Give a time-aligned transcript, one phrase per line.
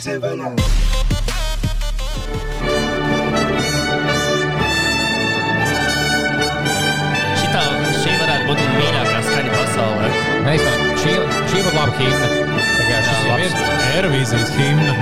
[0.00, 0.46] Easy Villa.
[7.36, 7.64] Šitā,
[7.98, 10.08] šī varētu būt mana mīļākā skaņa pasaulē.
[10.46, 11.14] Nē, īstenībā, šī,
[11.52, 12.32] šī būtu laba himna.
[12.32, 13.79] Tā kā šis Jā, ir labs.
[13.90, 14.94] Eirovīzijas himna.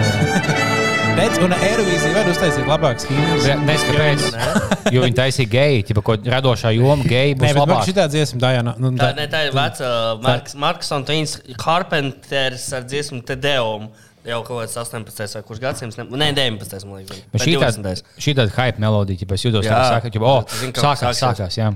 [1.18, 3.46] Redz, un Eirovīzija var uztaisīt labākas himnas.
[3.66, 4.92] Nezinu, kāpēc.
[4.94, 7.82] Jo viņi taisīja geju, tipo, ko radošā joma geju Nē, būs bet labāk.
[7.88, 8.74] šitā dziesma Dajana.
[8.80, 9.90] Nu, Tā, ne, tā ir veca
[10.24, 13.90] Marks, Marks un Tvīns Carpenters ar dziesmu Tedeum.
[14.28, 15.36] Jau kaut kāds 18.
[15.38, 16.88] vai kurš gadsimts, ne, ne 19.
[16.88, 17.22] man liekas.
[17.40, 17.84] Šī 20..
[17.84, 21.22] tāda, šī hype melodija, ja es jūtos tā, ka, oh, Tu zini, ka sākās, sāksies.
[21.24, 21.70] sākās, jā.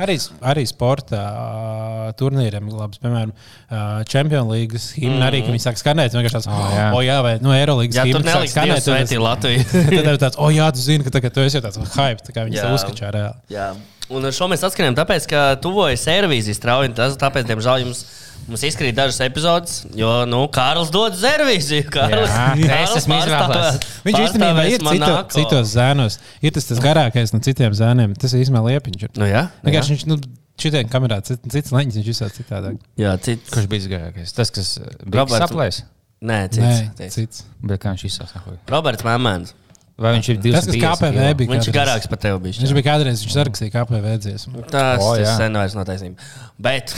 [0.00, 0.16] Arī,
[0.52, 6.16] arī sporta uh, turnīriem, labs, piemēram, uh, Champions League himna, arī, kad viņi sāk skanēt,
[6.16, 6.86] vienkārši tāds, oh, jā.
[6.96, 8.72] oh, jā, vai no Eirolandes tur himna sāk neliks skanēt.
[8.78, 9.66] Dievs svētī Latviju.
[9.90, 12.36] Tad ir tāds, oh, jā, tu zini, ka tagad tu esi jau tāds hype, tā
[12.36, 13.44] kā viņi to uzskačā reāli.
[13.52, 13.68] Jā,
[14.08, 16.94] un šo mēs atskatījām, tāpēc, ka tuvojas servīzijas strauji.
[16.96, 18.04] Tas tāpēc, diemžēl, jums.
[18.50, 21.84] Mums izkrīt dažas epizodes, jo nu, Kārlis dod servīziju.
[21.94, 23.84] Kārlis, Jā, es esmu izvēlējies.
[24.08, 26.18] Viņš īstenībā ir cito, citos zēnos.
[26.42, 28.16] Ir tas, tas garākais no citiem zēniem.
[28.18, 29.06] Tas ir īstenībā liepiņš.
[29.20, 30.18] Nu, jā, Vienkārši viņš, nu,
[30.60, 32.82] šitiem kamerā, cits, cits leņķis, viņš visā citādāk.
[33.00, 33.54] jā, cits.
[33.54, 34.34] Kurš bija izgājis?
[34.36, 35.80] Tas, kas uh, bija Roberts- saplēs,
[36.20, 36.96] Nē, Nē, cits.
[36.98, 37.14] cits.
[37.16, 37.44] cits.
[37.64, 38.42] bet kā viņš izsaka.
[38.68, 39.54] Roberts Mēmēns.
[40.00, 41.34] Vai viņš ir Tas, kas 250 KPV kilo?
[41.40, 41.50] bija.
[41.52, 42.38] Viņš ir garāks par tevi.
[42.46, 44.62] Viņš Viņš bija kādreiz, viņš sarakstīja KPV dziesmu.
[44.72, 45.34] Tas O, ir jā.
[45.36, 46.30] sen vairs nav taisnība.
[46.56, 46.94] Bet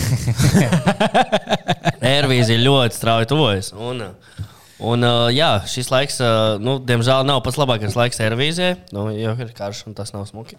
[2.13, 3.73] Airvīzija ļoti strauji tuvojas.
[3.75, 4.05] Un,
[4.83, 8.77] un, uh, jā, šis laiks, uh, nu, diemžēl, nav pats labākais laiks Airvīzijai.
[8.95, 10.59] Nu, jo ir karš un tas nav smuki.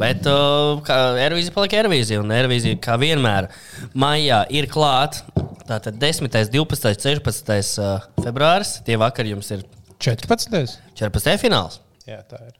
[0.00, 2.22] Bet uh, Airvīzija paliek Airvīzija.
[2.24, 3.50] Un Airvīzija, kā vienmēr,
[3.92, 5.24] maijā ir klāta.
[5.64, 8.78] Tātad 10, 12, 16 uh, februāris.
[8.84, 9.62] Tie vakar jums ir
[10.04, 10.76] 14.
[11.00, 11.38] 14.
[11.42, 11.80] fināls.
[12.08, 12.52] Jā, tā ir.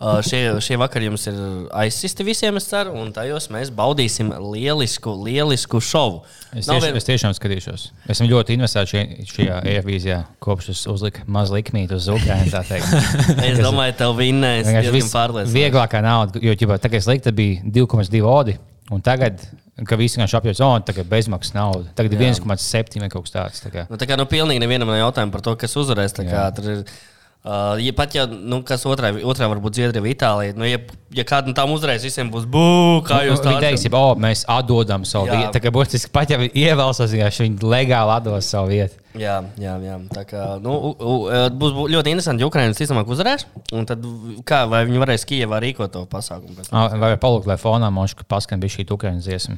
[0.00, 1.36] Uh, šie, šie vakari jums ir
[1.76, 6.22] aizsisti visiem, es ceru, un tajos mēs baudīsim lielisku, lielisku šovu.
[6.56, 7.84] Es, tieši, vien- es tiešām skatīšos.
[8.14, 12.62] Esmu ļoti investēts šajā, šajā e-vīzijā, kopš es uzliku mazu likmīti uz Ukraiņu.
[13.50, 15.58] Es domāju, tev vinnēs diezgan viss pārliecinoši.
[15.58, 18.56] Vieglākā nauda, jo ģibā, tagad es liktu, bija 2,2 odi.
[18.90, 19.44] Un tagad,
[19.88, 21.88] kad visi vienkārši apjūtas, oh, tagad bezmaksas nauda.
[21.96, 22.32] Tagad ir Jā.
[22.36, 23.62] 1,7 vai kaut kas tāds.
[23.64, 23.86] Tā kā.
[23.90, 26.16] Nu, tā kā nu, pilnīgi nevienam nav jautājumu par to, kas uzvarēs.
[26.20, 26.82] kā tur ir,
[27.40, 30.76] Uh, ja pat ja nu, kas otrā, otrā varbūt Zviedrija vai Itālija, nu, ja,
[31.16, 34.18] ja kāda no tām uzreiz, visiem būs būvniecība, kā jūs Viņi teiks, tā ka oh,
[34.20, 35.38] mēs atdodam savu Jā.
[35.38, 35.54] vietu.
[35.54, 39.00] Tā kā būtiski pat ja ievēlsās, ja viņi legāli atdos savu vietu.
[39.16, 39.96] Jā, jā, jā.
[40.12, 41.14] Tā kā, nu, u, u,
[41.56, 43.46] būs bū- ļoti interesanti, ja Ukraiņas ticamāk uzvarēs.
[43.72, 44.04] un Tad,
[44.44, 46.68] kā, vai viņi varēs Kijavā rīkot to pasākumu?
[46.68, 49.56] Ah, Vai palūkt, lai fonā mums paskan bija šī ukraiņu dziesma?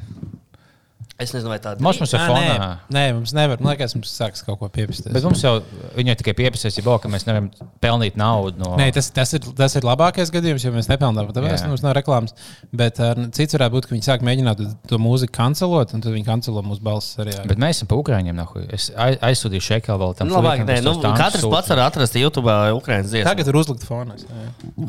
[1.21, 2.39] Es nezinu, vai tāda Mums, mums ir fonā.
[2.57, 3.59] nē, nē, mums nevar.
[3.61, 5.13] Man liekas, mums sāks kaut ko piepisties.
[5.13, 5.59] Bet mums jau
[5.93, 9.75] viņai tikai pieprasīs, ja ka mēs nevaram pelnīt naudu no Nē, tas, tas, ir, tas
[9.77, 11.29] ir labākais gadījums, jo mēs nepelnām.
[11.29, 11.67] Tāpēc Jā.
[11.69, 12.33] mums nav reklāmas.
[12.73, 16.11] Bet uh, cits varētu būt, ka viņi sāk mēģināt to- to mūziku kancelot, un tad
[16.17, 17.35] viņi kancelo mūsu balsis arī.
[17.47, 18.33] Bet mēs esam pa Ukrāņiem.
[18.41, 18.65] nahuj.
[18.73, 20.27] Es ai- aizsūtīju šekelu vēl tam.
[20.33, 21.51] Nu, labāk, nē, nu, katrs sūta.
[21.59, 23.29] pats var atrast YouTube Ukraiņas dziesmu.
[23.29, 24.17] Tagad ir uzlikt fonā.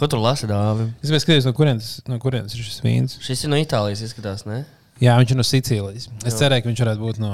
[0.01, 0.89] Ko tur lasi, Dāvi?
[1.05, 3.21] Es skatīties, no kurienes, no kurienes ir šis vīns.
[3.21, 4.65] Šis ir no Itālijas, izskatās, ne?
[5.03, 6.09] Jā, viņš ir no Sicīlijas.
[6.27, 7.33] Es cerēju, ka viņš varētu būt no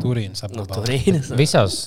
[0.00, 0.42] Turīnas.
[0.52, 0.64] No.
[0.70, 1.30] Turīnas.
[1.36, 1.78] Visās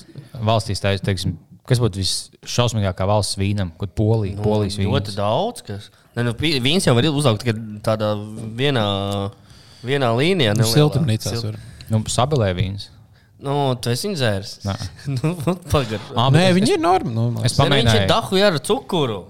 [0.46, 1.36] valstīs, tā, teiksim,
[1.68, 5.18] kas būtu visšausmīgākā valsts vīnam, kur Polija, Nu, Polijas Ļoti vīns.
[5.18, 5.64] daudz.
[5.66, 5.90] Kas.
[6.16, 8.12] Ne, nu, Vīns jau var uzaugt tikai tādā
[8.58, 8.86] vienā,
[9.86, 10.56] vienā līnijā.
[10.58, 10.66] Nu.
[10.66, 11.60] Siltumnīcās Sil- var.
[11.90, 12.88] Nu, Sabelē vīns.
[13.40, 14.58] Nu, tu esi dzēris.
[14.68, 14.74] Nā.
[15.16, 15.34] nu,
[16.34, 17.10] Nē, viņi ir norma.
[17.14, 19.20] Nu, Es nu, Viņš ir pamēģināju, dahu ar cukuru.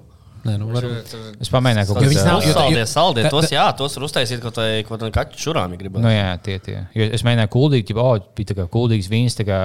[0.41, 1.15] Nē, nu, varbūt.
[1.45, 2.85] es pamēģināju kaut nav- tādu.
[2.89, 6.05] saldie, ta- tos, jā, tos var uztaisīt kaut kādā kaut kādā kaķu šurām, ja gribat.
[6.05, 6.77] Nu, jā, tie, tie.
[6.97, 9.37] Jo es mēģināju kuldīgi, ja oh, bija tā kā kuldīgs vīns.
[9.37, 9.59] tā Kā,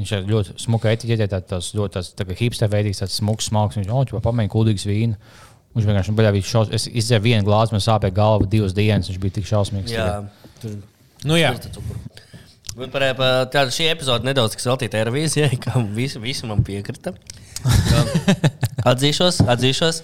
[0.00, 3.50] viņš ir ļoti smuka etiķetē, tā- tāds ļoti tāds, tā kā hipster veidīgs, tāds smuks,
[3.52, 3.76] smalks.
[3.76, 5.20] Viņš oh, pamēģināja kuldīgs vīnu.
[5.74, 6.68] Viņš vienkārši nu, bija šaus...
[6.72, 9.10] Es izdzēru vienu glāzi, man sāpēja galva divas dienas.
[9.10, 9.90] Viņš bija tik šausmīgs.
[9.92, 10.22] Jā,
[10.62, 10.78] tur
[11.24, 11.54] Nu, jā.
[12.74, 17.14] Bet par, par tādu šī epizode nedaudz veltīta Eirovīzijai, ka visi, visi man piekrita.
[17.14, 17.43] Ka
[18.92, 20.00] Atzīšos, atzīšos,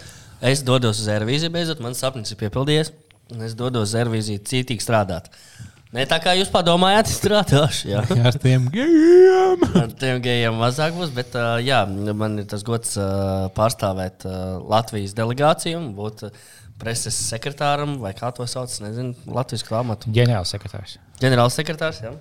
[0.50, 2.92] es dodos uz Eirovīziju beidzot, mans sapnis ir piepildījies.
[3.34, 5.28] un Es dodos uz Eirovīziju cītīgi strādāt.
[5.90, 7.88] Ne tā kā jūs padomājāt, strādāšu.
[7.90, 8.04] Jā.
[8.28, 9.64] Ar tiem gejiem.
[9.80, 11.82] Ar tiem gejiem mazāk būs, bet uh, jā,
[12.14, 16.28] man ir tas gods uh, pārstāvēt uh, Latvijas delegāciju un būt
[16.80, 20.14] preses sekretāram vai kā to sauc, nezinu, Latvijas klāmatu.
[20.14, 20.96] Ģenerāls sekretārs.
[21.20, 22.14] Ģenerāls sekretārs, jā.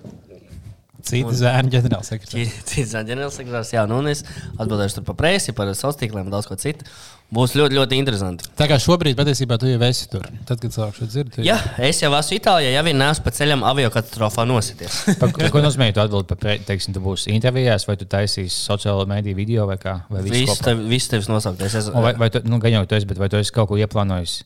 [1.06, 2.58] Citi zēni ģenerālsekretārs.
[2.70, 4.24] Cits ģenerālsekretārs, jā, nu un es
[4.60, 6.84] atbildēšu par presi, par sociāliem tīkliem un daudz ko citu.
[7.30, 8.48] Būs ļoti, ļoti interesanti.
[8.58, 10.24] Tā kā šobrīd patiesībā tu jau esi tur.
[10.48, 13.22] Tad, kad cilvēks šo dzird, tu jau- Jā, es jau esmu Itālijā, ja vien neesmu
[13.22, 14.96] pa ceļam avio katastrofā nosities.
[15.20, 19.06] Pa, ko nozīmē, tu atbildi par, pre- teiksim, tu būsi intervijās, vai tu taisīsi sociālo
[19.06, 20.00] mediju video vai kā?
[20.10, 21.62] Vai Viss tev, viss tevis nosaukt.
[21.62, 23.78] Es Vai, vai tu, nu, gan jau tu esi, bet vai tu esi kaut ko
[23.78, 24.40] ieplānojis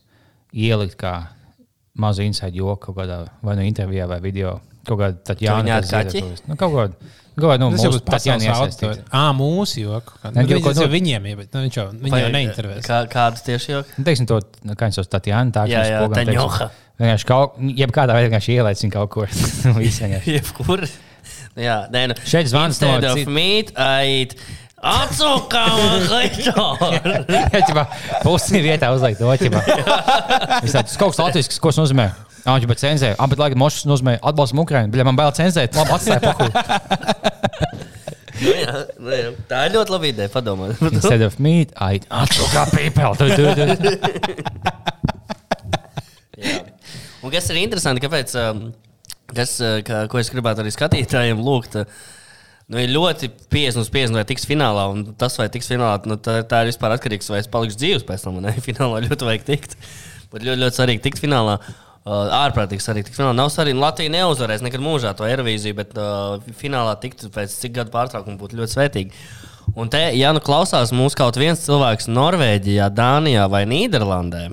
[0.53, 1.15] ielikt kā
[1.97, 4.59] mazu inside joku kaut kādā vai no intervijā vai video.
[4.85, 6.23] Kaut Ka viņi Jānis ēd kaķi?
[6.49, 7.13] Nu, kaut kādā.
[7.35, 8.91] Kaut kā, nu, Tas jau mūsu būs pasaules Tatjana auditorija.
[8.95, 9.19] iesaistīta.
[9.19, 10.13] Ā, mūsu joku.
[10.23, 12.85] Nu, viņš kaut jau viņiem ir, bet nu, viņš jau, viņi jau neintervēs.
[12.87, 13.95] Kā, kādas tieši joki?
[13.97, 16.69] Nu, teiksim, to, nu, kā viņš tos Tatjana tā Jā, jā, Taņoha.
[16.95, 19.25] Vienkārši kaut, jebkādā veidā vienkārši ielaicina kaut ko.
[19.81, 20.37] Viss vienkārši.
[20.37, 20.85] Jebkur.
[21.59, 22.15] Jā, nē, nu.
[22.23, 22.93] Šeit zvans no
[24.85, 25.79] atsukām
[26.11, 26.89] hektāru.
[27.53, 27.85] Jā, ķipā,
[28.23, 29.31] pusi vietā uzlikt to.
[29.31, 32.07] Viņš tāds kaut kas latviešu, ko tas nozīmē.
[32.45, 33.15] Ah, viņš bet cenzē.
[33.17, 34.93] Ah, bet laikam mošas nozīmē atbalstam Ukrainu.
[34.93, 35.73] Bļa, man bail cenzēt.
[35.73, 36.45] Labi, atstāj pahu.
[38.35, 39.29] Nu, jā, nu, jā.
[39.49, 40.81] Tā ir ļoti laba ideja, padomāt.
[40.89, 42.01] Instead of meat, I
[43.17, 43.45] tu, tu.
[46.35, 46.57] Jā.
[47.23, 48.65] Un kas ir interesanti, kāpēc, um,
[49.31, 52.03] kas, uh, kā, ko es gribētu arī skatītājiem lūgt, uh,
[52.67, 54.83] nu, ir ļoti 50 uz 50, vai tiks finālā.
[54.91, 58.05] Un tas, vai tiks finālā, nu, tā, tā ir vispār atkarīgs, vai es palikšu dzīves
[58.05, 58.37] pēc tam.
[58.41, 59.79] un Ne, finālā ļoti vajag tikt.
[60.35, 61.55] Bet ļoti, ļoti svarīgi tikt finālā.
[61.63, 63.33] Uh, ārprātīgi svarīgi tikt finālā.
[63.37, 67.93] Nav svarīgi, Latvija neuzvarēs nekad mūžā to Eirovīziju, bet uh, finālā tikt pēc cik gadu
[67.95, 69.25] pārtraukuma būtu ļoti svētīgi.
[69.75, 74.51] Un te, ja nu klausās mūsu kaut viens cilvēks Norvēģijā, Dānijā vai Nīderlandē,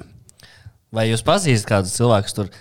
[0.93, 2.53] Vai jūs pazīstat kādus cilvēkus tur?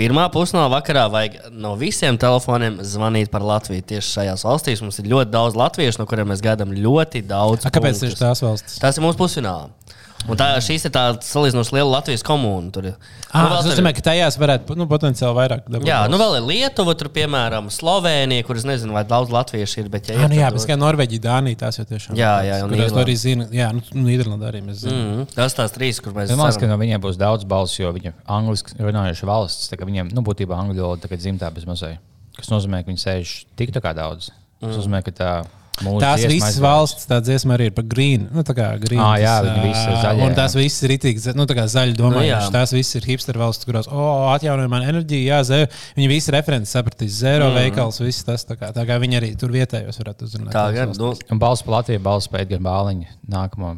[0.00, 3.84] Pirmā pusdienā vakarā vajag no visiem telefoniem zvanīt par Latviju.
[3.92, 7.68] Tieši šajās valstīs mums ir ļoti daudz latviešu, no kuriem mēs gaidām ļoti daudz.
[7.68, 8.78] A, Kāpēc tieši tās valstis?
[8.82, 9.68] Tas ir mūsu pusfinālā.
[10.28, 12.68] Un tā, šīs ir tādas salīdzinoši liela Latvijas komūna.
[12.72, 12.94] Tur ir.
[13.32, 15.86] Ah, Nu, tas ir- nozīmē, ka tajās varētu nu, potenciāli vairāk dabūt.
[15.88, 19.88] Jā, nu vēl ir Lietuva, tur piemēram Slovēnija, kur es nezinu, vai daudz latviešu ir.
[19.88, 22.14] Bet, ja Ah, ir, nu, jā, bet kā Norvēģija, Dānija, tās jau tiešām.
[22.20, 23.04] Jā, ir jā, tādas, un Nīderlanda.
[23.06, 23.46] arī zini.
[23.50, 25.16] Jā, nu, Nīderlandē arī mēs zinām.
[25.24, 26.78] Mm, tas tās trīs, kur mēs Es domāju, ka ceram.
[26.78, 29.68] no viņiem būs daudz balsu, jo viņi ir angliski runājuši valsts.
[29.72, 31.96] tā kā Viņiem, nu, būtībā angļu valoda tagad dzimtā bez mazai.
[32.36, 34.30] Kas nozīmē, ka viņi sēž tik tā kā daudz.
[34.60, 35.46] Tas nozīmē, ka tā
[35.84, 36.62] mūsu Tās visas aizgājusi.
[36.64, 38.28] valsts, tā dziesma arī ir par grīnu.
[38.34, 39.02] Nu, tā kā grīnu.
[39.02, 41.56] Ā, jā, tas, viņi visi ir ā, zaļie, Un tās visas ir rītīgi, nu, tā
[41.58, 42.30] kā zaļi domājušas.
[42.30, 42.54] jā.
[42.54, 45.60] tās visas ir hipster valsts, kurās, o, atjaunojumā enerģija, jā, zē,
[45.98, 47.18] viņi visi referenci sapratīs.
[47.20, 47.60] Zero mm.
[47.60, 50.54] veikals, viss tas tā kā, tā kā viņi arī tur vietējos varētu uzrunāt.
[50.56, 50.94] Tā gan.
[50.96, 51.14] Nu,
[51.66, 53.76] par Latviju, balss par Edgars Bāliņu nākamo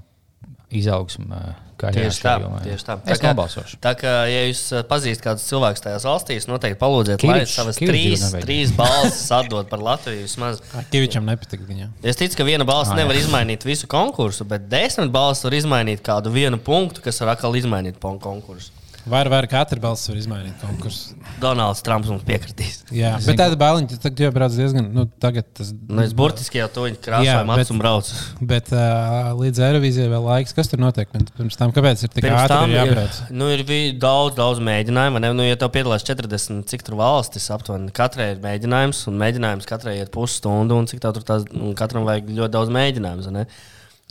[0.72, 1.28] izaugsmu.
[1.28, 2.96] karjerā Tieši tā, jomā, tieši tā.
[3.10, 3.78] Es kā- nobalsošu.
[3.82, 8.22] Tā kā, ja jūs uh, pazīstat kādus cilvēkus tajās valstīs, noteikti palūdziet, lai savas trīs,
[8.44, 10.22] trīs balsis atdod par Latviju.
[10.22, 10.60] Vismaz.
[10.92, 11.90] Kivičam nepatīk viņam.
[12.06, 13.24] Es ticu, ka viena balss Ah, nevar jā.
[13.26, 17.98] izmainīt visu konkursu, bet desmit balsis var izmainīt kādu vienu punktu, kas var atkal izmainīt
[17.98, 18.70] pon- konkursu.
[19.02, 21.16] Vai var katra balss var izmainīt konkursu?
[21.42, 22.84] Donalds Trumps mums piekritīs.
[22.94, 25.72] Jā, Zini, bet tāda bāliņa tagad jau brauc diezgan, nu, tagad tas.
[25.88, 28.20] Nu, es burtiski jau to krāsoju, bet- mats un braucu.
[28.52, 32.52] Bet uh, līdz Eirovīzijai vēl laiks, kas tur notiek pirms tam, kāpēc ir tik ātri
[32.54, 33.18] tam ir jābrauc?
[33.34, 35.18] nu, ir bija daudz, daudz mēģinājumu.
[35.18, 35.32] vai Ne?
[35.34, 39.96] Nu, ja tev piedalās 40, cik tur valstis aptuveni, katrai ir mēģinājums, un mēģinājums katrai
[39.98, 43.26] ir pusstundu, un cik tā tur tās, un katram vajag ļoti daudz mēģinājumu.
[43.26, 43.46] vai ne?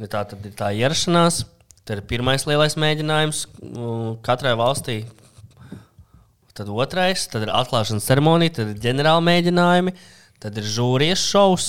[0.03, 1.45] Ja tā tad ir tā ierašanās,
[1.91, 3.41] tad ir pirmais lielais mēģinājums
[4.23, 5.01] katrai valstī.
[6.55, 9.93] Tad otrais, tad ir atklāšanas ceremonija, tad ir ģenerāla mēģinājumi,
[10.43, 11.67] tad ir žūrijas šovs,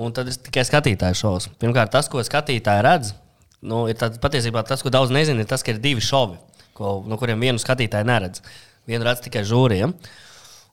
[0.00, 1.50] un tad ir tikai skatītāju šovs.
[1.60, 3.12] Pirmkārt, tas, ko skatītāji redz,
[3.60, 6.40] nu, ir tāds, patiesībā tas, ko daudz nezina, ir tas, ka ir divi šovi,
[6.76, 8.44] ko, no kuriem vienu skatītāju neredz.
[8.88, 9.92] Vienu redz tikai žūrijam.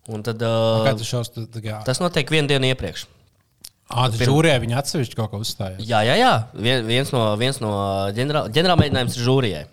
[0.10, 0.88] Un tad, uh,
[1.36, 3.10] tu, tā kā, tas notiek vienu dienu iepriekš.
[3.90, 5.82] Ā, tu žūrijā viņi atsevišķi kaut ko uzstājās.
[5.82, 6.34] Jā, jā, jā.
[6.54, 7.72] Vien, viens no, viens no
[8.14, 9.64] ģenerāla, ģenerāla mēģinājums ir žūrijai.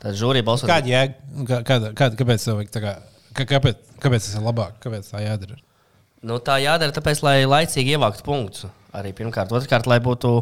[0.00, 0.68] Tad žūrija balso.
[0.68, 1.16] Kāda jēga?
[1.48, 2.92] Kā, kāda, kāda, kāpēc, kā,
[3.36, 4.76] kā, kāpēc, kāpēc tas ir labāk?
[4.84, 5.56] Kāpēc tā jādara?
[6.20, 8.68] Nu, tā jādara, tāpēc, lai laicīgi ievāktu punktus.
[8.96, 10.36] Arī pirmkārt, otrkārt, lai būtu.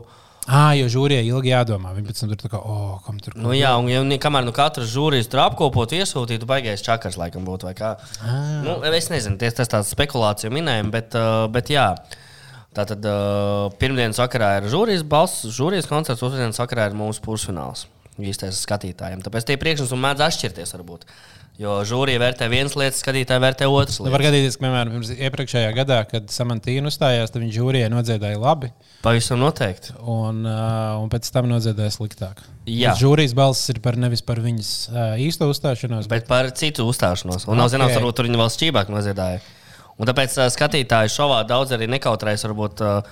[0.48, 1.92] Ah, jo žūrijai ilgi jādomā.
[1.94, 4.90] Viņi pēc tam tur kā, oh, kam tur Nu, jā, un ja, kamēr nu, katrs
[4.90, 7.68] žūrijas tur apkopot, iesūtītu, baigais čakars, laikam, būtu.
[7.68, 7.92] vai kā.
[8.64, 11.92] Nu, es nezinu, tas tāds spekulāciju minējumi, bet, uh, bet jā.
[12.78, 17.88] Tātad uh, pirmdienas vakarā ir žūrijas balss, žūrijas koncerts, otrdienas vakarā ir mūsu pusfināls.
[18.18, 19.20] Īstais skatītājiem.
[19.22, 20.72] Tāpēc tie priekšnesumi mēdz atšķirties.
[20.74, 21.04] Varbūt.
[21.58, 24.28] Jo žūrija vērtē vienas lietas, skatītāji vērtē otras Nu, var lietas.
[24.30, 28.70] gadīties, ka, piemēram, pirms iepriekšējā gadā, kad Samantīna uzstājās, tad viņa žūrijai nodziedāja labi,
[29.02, 29.90] Pavisam noteikti.
[29.98, 32.44] un, uh, un pēc tam nodziedāja sliktāk.
[32.62, 32.92] Jā.
[32.94, 36.86] Bet Žūrijas balss ir par nevis par viņas uh, īsto uzstāšanos, bet Bet par citu
[36.92, 37.48] uzstāšanos.
[37.50, 39.42] Un nav zināms, varbūt tur viņi vēl šķībāk noziedāja.
[39.98, 43.08] Un tāpēc uh, skatītāji šovā daudz arī nekautrēs, varbūt uh,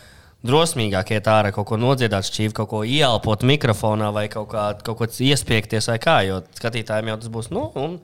[0.46, 5.00] drosmīgāk iet ārā, kaut ko nodziedāt, šķīvi, kaut ko ieelpot mikrofonā vai kaut, kā, kaut
[5.00, 6.20] ko iespiegties vai kā.
[6.28, 7.50] Jo skatītājiem jau tas būs.
[7.54, 7.98] Nu, un,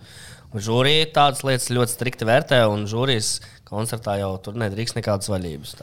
[0.51, 3.37] un žūrija tādas lietas ļoti strikti vērtē, un žūrijas
[3.71, 5.79] koncertā jau tur nedrīkst nekādas vaļības.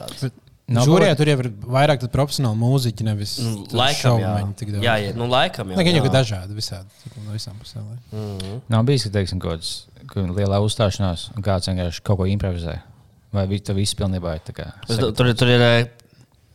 [0.70, 4.52] Nav Žūrijā tur jau ir vairāk tādu profesionālu mūziķu, nevis Nu, tādu laikam, jā, šovmeņu
[4.60, 4.84] tik daudz.
[4.86, 5.78] jā, jā, nu, laikam jau.
[5.80, 7.88] Nē, Viņi jau ir dažādi, visādi no visām pusēm.
[7.90, 8.60] lai.
[8.70, 12.76] Nav bijis, ka, teiksim, kaut kāds lielā uzstāšanās, un kāds vienkārši kaut ko improvizē.
[13.32, 14.72] Vai vi- tas viss pilnībā kā.
[14.88, 15.86] Es, tur, tur ir, eh,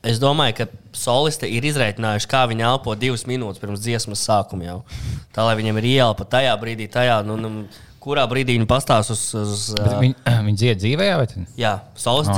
[0.03, 4.63] es domāju, ka solisti ir izreikinājuši, kā viņi elpo divas minūtes pirms dziesmas sākuma.
[4.67, 4.83] Jau.
[5.33, 7.65] Tā lai viņiem ir ieelpa tajā brīdī, tajā, nu, nu,
[8.05, 9.23] kurā brīdī viņi pastāsta uz.
[9.33, 10.15] uz uh, Viņi,
[10.49, 11.47] viņi dzied dzīvē, vai ne?
[11.57, 12.35] Jā, saules Oh,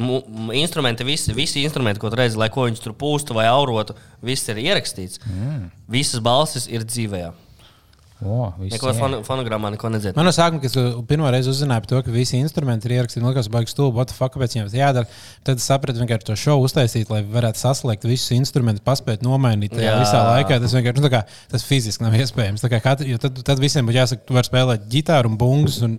[0.00, 3.46] mu- mu- instrumenti, visi, visi instrumenti, ko tu redzi, lai ko viņš tur pūstu vai
[3.46, 5.20] aurotu, viss ir ierakstīts.
[5.28, 5.70] Mm.
[5.88, 7.32] Visas balsis ir dzīvē.
[8.24, 10.16] O, viss Neko fon, fonogrammā neko nedzird.
[10.18, 13.22] Man no sākuma, kad es pirmo reizi uzzināju par to, ka visi instrumenti ir ierakstīti,
[13.24, 15.20] man liekas, baigs stūri, what the fuck, kāpēc viņiem tas jādara.
[15.46, 19.90] Tad es sapratu, vienkārši to šovu uztaisīt, lai varētu saslēgt visus instrumentus, paspēt nomainīt tajā
[19.92, 19.98] Jā.
[20.00, 20.60] visā laikā.
[20.64, 22.64] Tas vienkārši nu, kā, tas fiziski nav iespējams.
[22.64, 25.98] Tā kā tad, tad visiem būtu jāsaka, tu vari spēlēt ģitāru un bungus un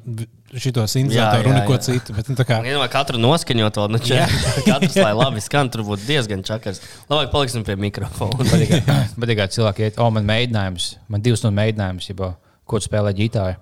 [0.61, 2.15] šito sintetizatoru jā, un neko citu.
[2.15, 4.23] Bet, nu, tā kā, Vienmēr katru noskaņot, vēl, nu, čē,
[4.69, 6.81] katrs, lai labi skan, tur būtu diezgan čakars.
[7.11, 8.45] Labāk paliksim pie mikrofona.
[8.45, 12.31] Bet tikai cilvēki iet, o, man mēģinājums, man divas stundu mēģinājums, jau,
[12.65, 13.59] ko spēlē ģitāru.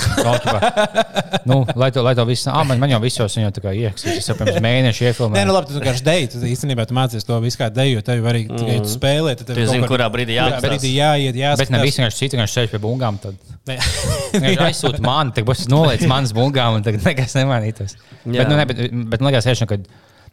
[0.00, 3.72] Kā, nu, lai to, lai to visu, ah, man, man jau visos viņa tā kā
[3.76, 5.46] ierakstīts, es jau pirms mēneša Nē, iefilmēju.
[5.48, 6.28] nu labi, tu vienkārši deji.
[6.34, 9.36] Tu īstenībā tu mācies to visu kā deju, jo tev arī tikai tu spēlē.
[9.40, 10.66] Tad tev Tu zini, kur- kurā brīdī jāapstās.
[10.66, 11.64] brīdī jāiet, jāskatās.
[11.64, 13.18] Bet ne visi vienkārši citi, vienkārši sēž pie bungām.
[13.22, 13.34] Tad
[13.70, 13.78] Nē.
[14.46, 17.96] viņš aizsūta mani, tad būs noliec manas bungām un tagad nekas nemainītos.
[18.24, 18.80] Bet, nu, ne, bet,
[19.12, 19.78] bet man liekas, tiešām, ka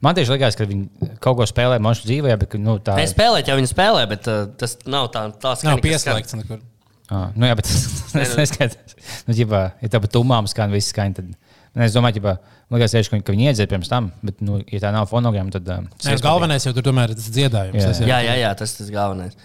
[0.04, 3.50] man tieši liekas, ka viņi kaut ko spēlē monētu dzīvē, bet nu, tā Nē, spēlēt
[3.52, 6.66] jau viņi spēlē, bet uh, tas nav tā, tā Nav skaņa, kas skan.
[7.08, 7.70] Ah, nu jā, bet
[8.24, 8.96] es neskatos.
[9.28, 12.34] Nu, ģipā, ja tā pat tumām skan viss skaņa, tad nu, es domāju, ka
[12.68, 15.70] man liekas, tieši, ka, viņi iedzēra pirms tam, bet, nu, ja tā nav fonogramma, tad.
[15.72, 17.80] Um, Nē, galvenais jau tur tomēr ir tas dziedājums.
[17.80, 17.92] Jā.
[17.94, 19.38] Tas jau- Jā, jā, jā, tas ir tas galvenais.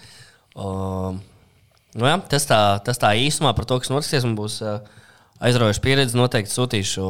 [0.59, 1.21] Um,
[1.95, 4.27] nu jā, tas, tā, tas tā īsumā par to, kas notiksies.
[4.27, 4.81] Man būs uh,
[5.43, 6.17] aizraujoša pieredze.
[6.19, 7.07] Noteikti sūtīšu.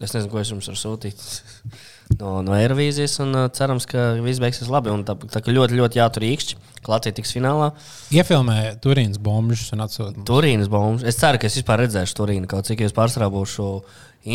[0.00, 1.20] Es nezinu, ko es jums varu sūtīt.
[2.20, 4.92] No, no Eirovīzijas, un uh, cerams, ka viss beigsies labi.
[4.92, 7.72] Un Tā, tā kā ļoti, ļoti jātur īkšķi, ka Latvija tiks finālā.
[8.14, 10.14] Iefilmē Turīnas bombžus un atsūta.
[10.18, 10.28] mums.
[10.28, 11.04] Turīnas bombas.
[11.08, 12.50] Es ceru, ka es vispār redzēšu Turīnu.
[12.50, 13.66] Kaut cik es pārsvarā būšu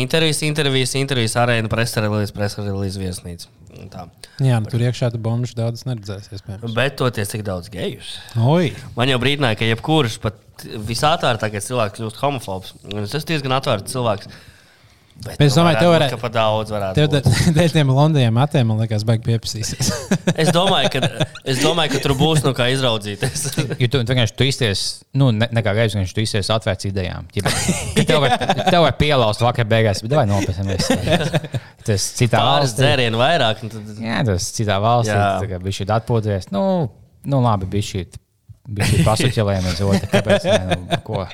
[0.02, 3.48] intervijas, intervijas, intervijas arēna, presrelīze, presrelīze viesnīca.
[3.90, 4.04] Tā.
[4.42, 6.28] Jā, nu, tur iekšā tu bombžus daudz neredzēs.
[6.34, 6.74] iespējams.
[6.74, 8.16] Bet toties cik daudz gejus.
[8.38, 8.72] Oi!
[8.98, 10.38] Man jau brīdināja, ka jebkurš pat
[10.90, 12.74] visātrākais cilvēks kļūst homofobs.
[13.02, 14.30] Es esmu diezgan atvērts cilvēks.
[15.20, 16.70] Bet, es domāju, tev varētu- būt, pat daudz.
[16.96, 17.08] Tev
[17.56, 19.90] dēļ tiem Londoniem matiem, man liekas, baigi pieprasīsies.
[20.40, 23.42] Es domāju, ka, es domāju, ka tur būs no kā izraudzīties.
[23.82, 24.84] Jo tu, vienkārši tu izties,
[25.20, 27.28] nu, ne, ne kā gaisa, vienkārši tu izties atvērts idejām.
[27.98, 28.36] Ka tev var,
[28.70, 30.78] tev var pielaust vakar beigās, bet vai nopietni.
[31.84, 32.80] Tas citā Pāris valstī.
[32.80, 33.62] dzērienu vairāk.
[33.66, 35.12] un Tad, Jā, tas citā valstī.
[35.16, 35.28] Jā.
[35.42, 36.48] Tā kā bija šī atpūties.
[36.54, 36.64] Nu,
[37.28, 38.06] nu labi, bija šī.
[38.70, 39.00] Bija šī
[39.66, 40.08] viens otru.
[40.12, 40.44] Kāpēc?
[40.46, 41.24] Ne, nu, ko?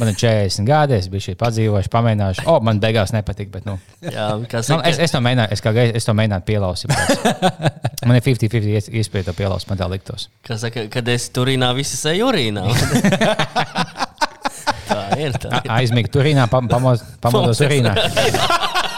[0.00, 2.44] Man ir 40 gadi, es biju šī padzīvojuši, pamēģinājuši.
[2.48, 3.52] O, man beigās nepatika.
[3.58, 6.14] Bet, nu, jā, kā nu, saka, es, es to mēģināju, es, kā, gais- es to
[6.16, 6.96] mēģināju pēc.
[8.08, 10.30] Man ir 50-50 ies- iespēja to pielaust, man tā liktos.
[10.48, 12.64] kā saka, kad es turīnā, visi sēž urīnā.
[14.88, 15.36] tā ir.
[15.36, 15.60] Tā.
[15.60, 15.68] ir.
[15.76, 16.64] Aizmigt turīnā, pam,
[17.20, 17.92] pamodos urīnā.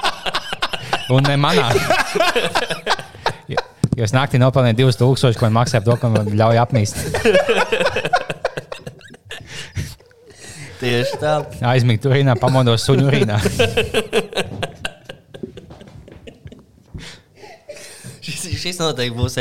[1.12, 1.66] Un ne manā.
[3.96, 6.96] Jo- es naktī nopelnīju 2000, ko man maksāja par to, ka man ļauj apmīst.
[10.82, 11.34] Tieši tā.
[11.70, 13.36] Aizmigt turīnā, pamodos suņu urīnā.
[18.22, 19.34] Šis, šis noteikti būs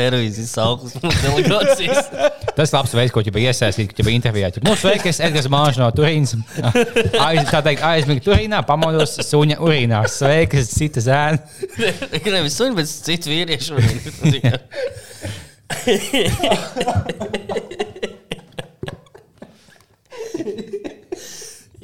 [0.98, 2.08] mums delegācijas.
[2.56, 4.50] Tas labs veids, ko jau iesaistīt, kad jau intervijā.
[4.66, 6.34] Nu, sveiki, es Edgars Mārs no Turīnas.
[7.26, 10.02] Aiz, tā teikt, aizmigt turīnā, pamodos suņa urīnā.
[10.10, 11.38] Sveiki, cita zēna.
[12.34, 13.78] Nevis suņi, bet citu vīriešu.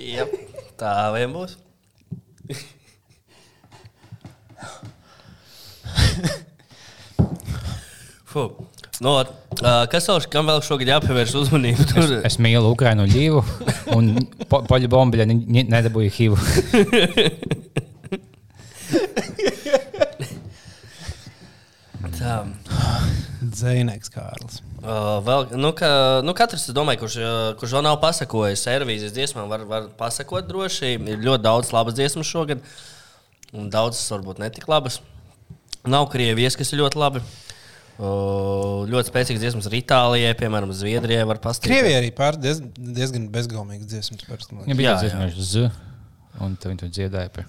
[0.08, 0.36] Jep,
[0.82, 1.54] tā vien būs.
[8.28, 8.42] Fu.
[9.00, 11.84] No, uh, kas vēl, kam vēl šogad jāpievērš uzmanība?
[11.88, 13.40] Tur Es mīlu Ukrainu ļīvu,
[13.96, 14.10] un
[14.50, 15.24] po, poļu bombiļa
[15.72, 16.34] nedabūju HIV.
[22.18, 22.36] tā.
[23.58, 24.60] Zēnēks Kārls.
[24.82, 25.88] Uh, vēl, nu, ka,
[26.26, 27.16] nu, katrs, es domāju, kurš,
[27.62, 30.98] kurš vēl nav pasakojis servīzes dziesmām, var, var pasakot droši.
[31.00, 32.60] Ir ļoti daudz labas dziesmas šogad,
[33.56, 35.00] un daudzas varbūt netik labas.
[35.88, 37.24] Nav krievijas, kas ir ļoti labi.
[37.24, 37.47] Uh,
[37.98, 41.26] ļoti spēcīgas dziesmas arī Itālijai, piemēram, Zviedrijai.
[41.64, 44.26] Krievijā arī pār diez, diezgan bezgalīgas dziesmas.
[44.70, 45.70] Ja bija tāds dziesmas z,
[46.38, 47.32] un viņi to dziedāja.
[47.34, 47.48] Par...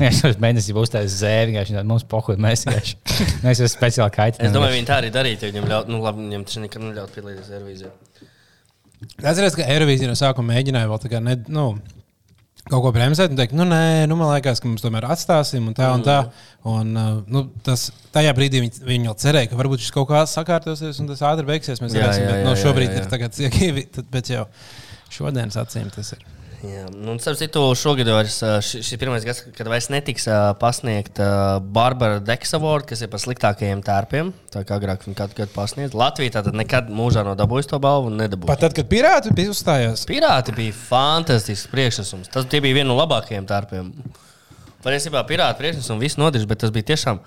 [0.00, 2.38] Mēs jau mēnesi jau uztaisījām zēvi, vienkārši tādu mums pohuļu.
[2.44, 2.94] Mēs vienkārši
[3.44, 4.48] mēs jau speciāli kaitējām.
[4.48, 5.48] Es domāju, viņi tā arī darītu.
[5.48, 7.92] ja Viņam ļaut, nu, labi, viņam tas nekad neļaut piedalīties servīzē.
[9.20, 11.66] Atcerieties, ka Eirovīzija no sākuma mēģināja vēl tā kā ne, nu,
[12.66, 15.76] kaut ko bremzēt un teikt, nu, nē, nu, man liekas, ka mums tomēr atstāsim un
[15.76, 16.18] tā un tā.
[16.66, 20.24] Un, uh, nu, tas, tajā brīdī viņi, viņi jau cerēja, ka varbūt šis kaut kā
[20.30, 21.82] sakārtosies un tas ātri beigsies.
[21.82, 23.02] Mēs Jā, redzēsim, jā, bet jā, no jā, šobrīd jā.
[23.02, 23.38] ir tagad,
[23.98, 24.48] tad, bet jau
[25.14, 26.26] šodienas acīm tas ir.
[26.64, 30.24] Jā, nu, un, starp citu, šogad ši- šis ir pirmais gads, kad vairs netiks
[30.60, 34.30] pasniegta Barbara Deksa Award, kas ir par sliktākajiem tērpiem.
[34.54, 35.92] Tā kā agrāk viņa katru gadu pasniedz.
[35.94, 38.48] Latvija tātad nekad mūžā nav dabūjusi to balvu un nedabūja.
[38.48, 40.06] Pat tad, kad pirāti bija uzstājās.
[40.08, 42.32] Pirāti bija fantastisks priekšnesums.
[42.32, 43.92] Tas bija viens no labākajiem tērpiem.
[44.86, 47.20] Patiesībā pirāti priekšnesums viss nodeļas, bet tas bija tiešām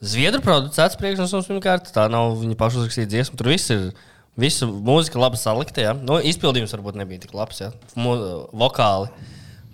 [0.00, 1.50] zviedru producēts priekšnesums.
[1.50, 3.36] Pirmkārt, tā nav viņa paša uzrakstīta dziesma.
[3.40, 3.90] Tur viss ir.
[4.38, 5.82] Visa mūzika labi salikta.
[5.82, 5.92] Ja?
[5.96, 7.72] Nu, izpildījums varbūt nebija tik labs, ja?
[7.98, 8.14] Mo,
[8.56, 9.10] vokāli.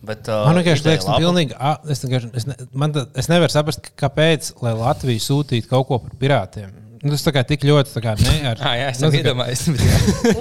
[0.07, 1.21] Bet, uh, Man vienkārši liekas, ka laba.
[1.25, 5.89] pilnīgi, a, es, es, ne, man tā, es nevaru saprast, kāpēc lai Latvija sūtītu kaut
[5.89, 6.71] ko par pirātiem.
[7.03, 8.61] Nu, Tas tā kā tik ļoti tā kā ne ar.
[8.67, 9.65] Ah, jā, es nu, tā kā- iedomājos.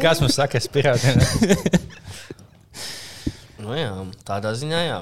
[0.01, 1.17] Kas mums saka, es pirātiem?
[3.65, 3.89] Nu, jā,
[4.27, 4.97] tādā ziņā, jā.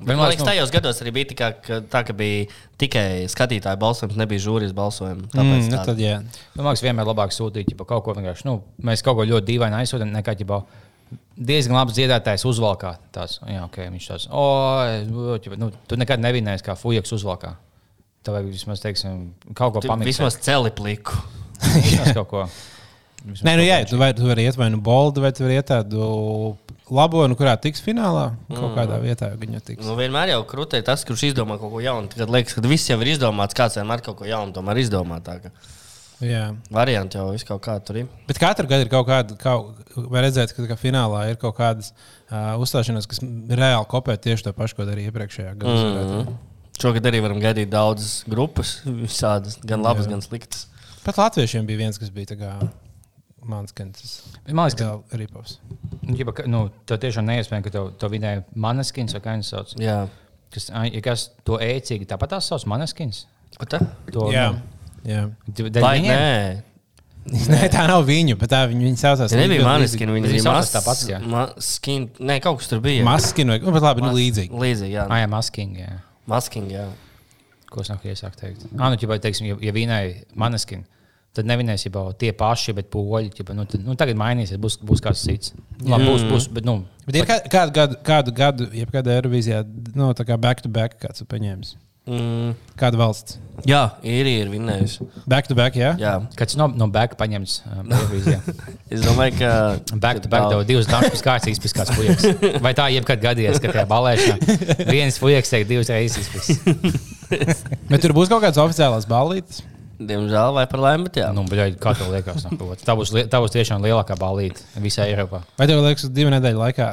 [0.00, 2.46] Bet, Man liekas, nu- tajos gados arī bija tikai, ka, tā, ka bija
[2.80, 5.26] tikai skatītāju balsojums, nebija žūrijas balsojums.
[5.28, 6.14] Mm, Tāpēc nu, tā- tad, jā.
[6.56, 8.46] Man liekas, vienmēr labāk sūtīt ģipa, kaut ko vienkārši.
[8.48, 10.62] Nu, mēs kaut ko ļoti dīvainu aizsūtām, nekā ģipa,
[11.36, 12.94] diezgan labs dziedātājs uzvalkā.
[13.12, 14.26] Tāds, jā, okay, viņš tāds,
[15.60, 17.54] nu, tu nekad nevinēsi, kā fujaks uzvalkā.
[18.24, 20.12] Tā vajag vismaz, teiksim, kaut ko Tu pamiksēt.
[20.12, 21.12] Vismaz celi pliku.
[21.76, 22.42] vismaz kaut ko.
[23.24, 25.56] Vismaz Nē, nu, jā, tu vari, tu vari iet vai nu boldu, vai tu vari
[25.60, 26.56] iet tādu
[26.94, 28.30] labo, nu, kurā tiks finālā.
[28.50, 29.86] Kaut kādā vietā viņa tiks.
[29.86, 32.10] Nu, vienmēr jau krūtē tas, kurš izdomā kaut ko jaunu.
[32.12, 35.20] Tad liekas, ka viss jau ir izdomāts, kāds vienmēr kaut ko jaunu tomēr izdomā.
[35.24, 35.52] Tā, ka
[36.20, 36.50] Jā.
[36.72, 38.10] varianti jau viss kaut kā tur ir.
[38.28, 39.80] Bet katru gadu ir kaut kāda, kaut,
[40.12, 44.80] vai redzēt, ka finālā ir kaut kādas uh, uzstāšanās, kas reāli kopē tieši to pašu,
[44.80, 46.04] ko darīja iepriekšējā gadā.
[46.26, 46.36] Mm.
[46.80, 50.16] Šogad arī varam gaidīt daudzas grupas, visādas, gan labas, Jā.
[50.16, 50.66] gan sliktas.
[51.04, 52.34] Pat latviešiem bija viens, kas bija
[53.40, 54.22] tā kā Manskins.
[54.50, 55.58] Man liekas, ka Tā arī pavs.
[56.04, 59.74] ģipa, ka, nu, tev tiešām neiespējami, ka tev to vinēja maneskins vai kā viņš sauc.
[59.80, 60.00] Jā,
[60.50, 63.24] Kas, ja kas to ēcīgi, tāpat tās sauc maneskins.
[63.56, 63.78] ko tā?
[64.12, 64.48] To, Jā.
[64.52, 64.60] nu,
[65.06, 65.28] Jā.
[65.46, 66.10] dēļ Vai viņiem?
[66.10, 66.62] nē?
[67.30, 69.30] Nē, tā nav viņu, bet tā viņa, viņa saucās.
[69.30, 71.18] Ja nebija Viņi viņi bija saucās tāpat, jā.
[71.22, 72.08] maskin.
[72.18, 73.02] Nē, kaut kas tur bija.
[73.02, 73.06] līdzīgi.
[73.06, 74.50] Maskin vai nu, bet labi, nu līdzīgi.
[74.50, 75.04] Līdzīgi, jā.
[75.06, 75.76] Ah, jā, masking.
[75.78, 75.98] Jā.
[76.26, 76.86] Masking, jā.
[77.70, 78.64] Ko es nāku iesākt teikt?
[78.78, 80.82] Ah, nu, ķipa, teiksim, ja, ja vinēja maneskin,
[81.36, 83.30] tad nevinēs jau tie paši, bet poļi.
[83.36, 85.52] Ķipa, nu, tad, nu, tagad mainīsies, būs, būs kāds cits.
[85.84, 89.62] Labi, būs, būs, bet, nu, Bet ir kā- kādu gadu, kādu gadu, jebkādā Eirovīzijā,
[89.94, 91.76] nu, tā kā back to back kāds ir paņēmis.
[92.10, 93.36] Mm, Kāda valsts?
[93.68, 95.04] jā, īrija ir vinnējusi.
[95.28, 95.90] Back to back, jā?
[96.00, 96.14] Jā.
[96.34, 97.58] kāds no, no back paņemts.
[97.76, 97.92] Um.
[98.90, 99.50] Es domāju, ka.
[100.00, 102.58] back to back tev divas naktas kārtas izpildījis kāds pujaks.
[102.64, 107.60] Vai tā jebkad gadījies, ka tajā balēšanā viens pujaks teikt divas reizes izpildījis?
[107.92, 109.60] Bet tur būs kaut kādas oficiālās ballītes.
[110.00, 111.28] Diemžēl, vai par laimi, bet jā.
[111.36, 112.46] Nu, bļaļ, kā tev liekas?
[112.86, 115.42] Tā, būs, li- tā būs tiešām lielākā balīte visā Eiropā.
[115.60, 116.86] Vai tev liekas, ka divu nedēļu laikā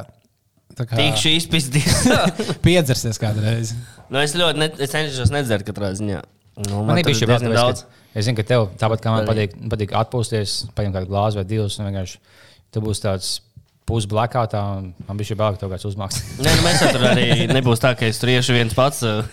[0.76, 2.02] tā kā Tikšu izpildīts.
[2.66, 3.72] piedzersies kādreiz?
[4.12, 6.20] nu, es ļoti ne, es cenšos nedzert katrā ziņā.
[6.68, 7.86] Nu, Man tur nebija šī diezgan daudz.
[8.12, 11.78] Es zinu, ka tev tāpat kā man patīk, patīk atpūsties, paņemt kādu glāzi vai divus.
[11.80, 12.20] un vienkārši
[12.68, 12.82] Tu
[13.88, 16.20] tāds pusblakātā, un man bija šī baila, ka tev kāds uzmāks.
[16.44, 19.02] Nē, nu, mēs tur arī nebūs tā, ka es tur iešu viens pats.
[19.06, 19.24] uh,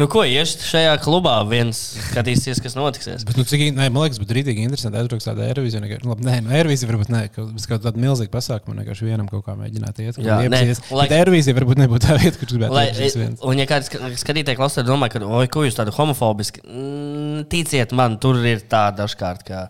[0.00, 1.34] Nu, ko iešu šajā klubā?
[1.44, 1.76] Viens
[2.08, 3.26] skatīsies, kas notiksies.
[3.28, 5.82] Bet, nu, cik, nē, man liekas, būtu rītīgi interesanti aizbraukt tādā Eirovīzijā.
[5.84, 7.20] Nu, labi, nē, no Eirovīzija varbūt ne.
[7.34, 10.20] Kaut, bet kaut tāda milzīga pasākuma, vienkārši vienam kaut kā mēģināt iet.
[10.24, 10.62] Jā, nē,
[10.96, 11.04] lai...
[11.10, 13.44] Bet Eirovīzija varbūt nebūtu tā vieta, kur gribētu Lai, viens.
[13.44, 17.92] un, ja kāds ska- skatītāji klausās, domā, ka, oi, ko jūs tādu homofobiski, mm, ticiet
[17.92, 19.66] man, tur ir tā dažkārt, ka,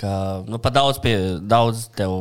[0.00, 0.10] ka
[0.48, 2.12] nu, pa daudz, pie, daudz tev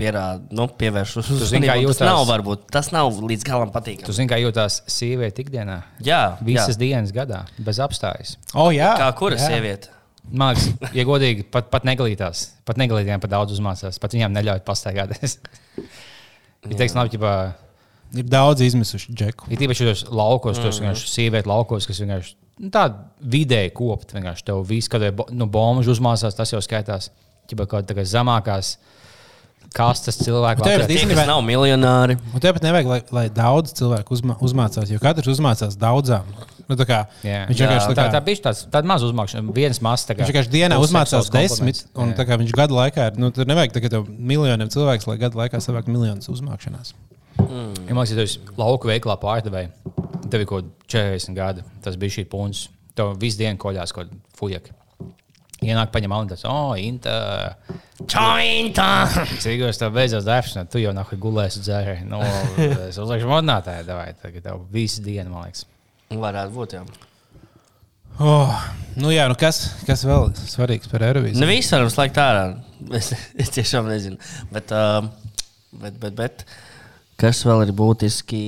[0.00, 3.76] pierāda, nu, pievērš uz zini, kā uzmanību, Tas nav, varbūt, tas nav līdz galam Tu
[3.78, 4.16] patīkami.
[4.18, 5.80] zini, kā jūtas sieviete ikdienā?
[6.04, 6.80] Jā, Visas jā.
[6.84, 8.36] dienas gadā, bez apstājas.
[8.54, 9.50] O, jā, Kā kura jā.
[9.50, 9.92] sieviete?
[10.24, 15.38] Liekas, ja godīgi, pat, pat neglītās, pat neglītām pat daudz uzmācās, pat viņām neļauj pastaigāties.
[16.64, 17.30] Ja teiks, labi, ģipā,
[18.14, 19.48] Ir daudz izmisuši džeku.
[19.50, 23.00] Ir īpaši tos laukos, tos vienkārši sievieti laukos, kas vienkārši nu, tādu
[23.34, 24.14] vidēji kopt.
[24.14, 27.10] Vienkārši tev viss, kad ir nu, bombuļs uzmācās, tas jau skaitās.
[27.50, 28.76] Kaut kādā zamākās
[29.74, 30.62] kastes cilvēku.
[30.62, 30.86] Ir apkārt.
[30.86, 32.16] Tie, Īstenībā- kas nav miljonāri.
[32.32, 36.24] Un tev pat nevajag, lai, lai daudz cilvēku uzma, uzmācās, jo katrs uzmācās daudzām.
[36.68, 37.44] Nu, tā kā, Jā.
[37.48, 40.06] viņš vienkārši tā Tā, kā, tā bija tāds tāds mazs uzmākšanās, viens mazs.
[40.06, 42.16] tā kā Viņš vienkārši dienā uzmācās desmit, un Jā.
[42.16, 45.60] tā kā viņš gadu laikā ir, nu, tur nevajag tagad miljoniem cilvēku, lai gadu laikā
[45.60, 46.94] savāktu miljonus uzmākšanās.
[47.36, 49.68] Ja man liekas, ja tu esi lauku veiklā pārdevēja,
[50.30, 52.68] tev ir kaut kādi 40 gadi, tas bija šī punkts.
[52.94, 54.70] Tev visu dienu koļās kaut fujaka.
[55.62, 57.14] Ienāk, paņem tas, oh, Inta.
[58.10, 58.88] Čointa!
[59.38, 62.00] Cik jūs tev beidzās darbs, tu jau nahuj gulēsi dzērē.
[62.10, 62.20] Nu,
[62.88, 65.64] es uzlikšu modinātāju, vai tagad tev visu dienu, man liekas.
[66.10, 66.82] Varētu būt, jā.
[68.22, 68.66] Oh,
[69.00, 71.40] nu jā, nu kas, kas vēl ir svarīgs par Eirovīziju?
[71.42, 72.44] Nu, viss varam slēgt ārā.
[72.94, 74.20] Es, es tiešām nezinu.
[74.54, 75.08] Bet, uh,
[75.72, 76.44] bet, bet, bet
[77.18, 78.44] kas vēl ir būtiski?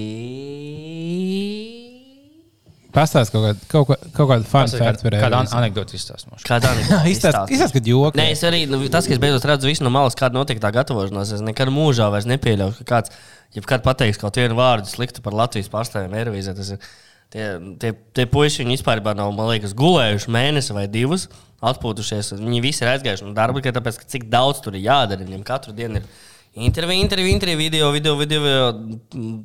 [2.96, 5.56] Pastāst kaut, kādu- kaut, ko- kaut kādu fact par Kāda Eirovīziju.
[5.60, 6.38] anekdota izstāsta?
[6.48, 6.70] Kāda
[7.12, 8.16] Izstāst, izstāst, kad joki.
[8.20, 10.70] Nē, es arī, nu, tas, ka es beidzot redzu visu no malas, kāda notiek tā
[10.74, 13.12] gatavošanās, es nekad mūžā vairs nepieļaušu, ka kāds,
[13.56, 16.88] ja kāds pateiks kaut vienu vārdu sliktu par Latvijas pārstāvjiem Eirovīzē, tas ir.
[17.26, 17.42] Tie,
[17.82, 21.24] tie, tie puiši viņi vispār nav, liekas, gulējuši mēnesi vai divus,
[21.58, 22.28] atpūtušies.
[22.38, 25.26] Viņi visi ir aizgājuši no darba, tāpēc, ka cik daudz tur ir jādara.
[25.26, 26.06] Viņiem katru dienu ir
[26.56, 28.72] intervija, intervija, intervija, video, video, video,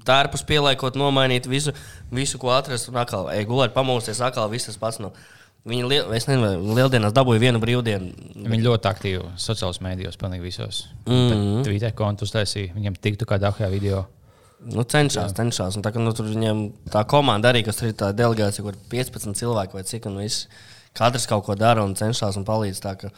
[0.07, 1.73] tērpus pieliekot, nomainīt visu,
[2.11, 2.89] visu ko atrast.
[2.91, 5.01] Un atkal, ej, gulēt, pamosties, atkal viss tas pats.
[5.03, 5.11] No.
[5.67, 8.31] Viņi, liel, es nezinu, lieldienās dabūja vienu brīvdienu.
[8.49, 10.87] Viņi ļoti aktīvi sociālajos mēdījos, pilnīgi visos.
[11.05, 11.61] Mm -hmm.
[11.67, 14.07] Twitter kontu uztaisīja, viņam tiktu kādā ahajā video.
[14.61, 15.77] Nu, cenšas, cenšas.
[15.77, 18.73] Un Tā, ka, nu, tur viņiem tā komanda arī, kas tur ir tā delegācija, kur
[18.73, 20.47] ir 15 cilvēki vai cik, un viss,
[20.97, 22.79] katrs kaut ko dara un cenšas un palīdz.
[22.83, 23.09] Tā, ka,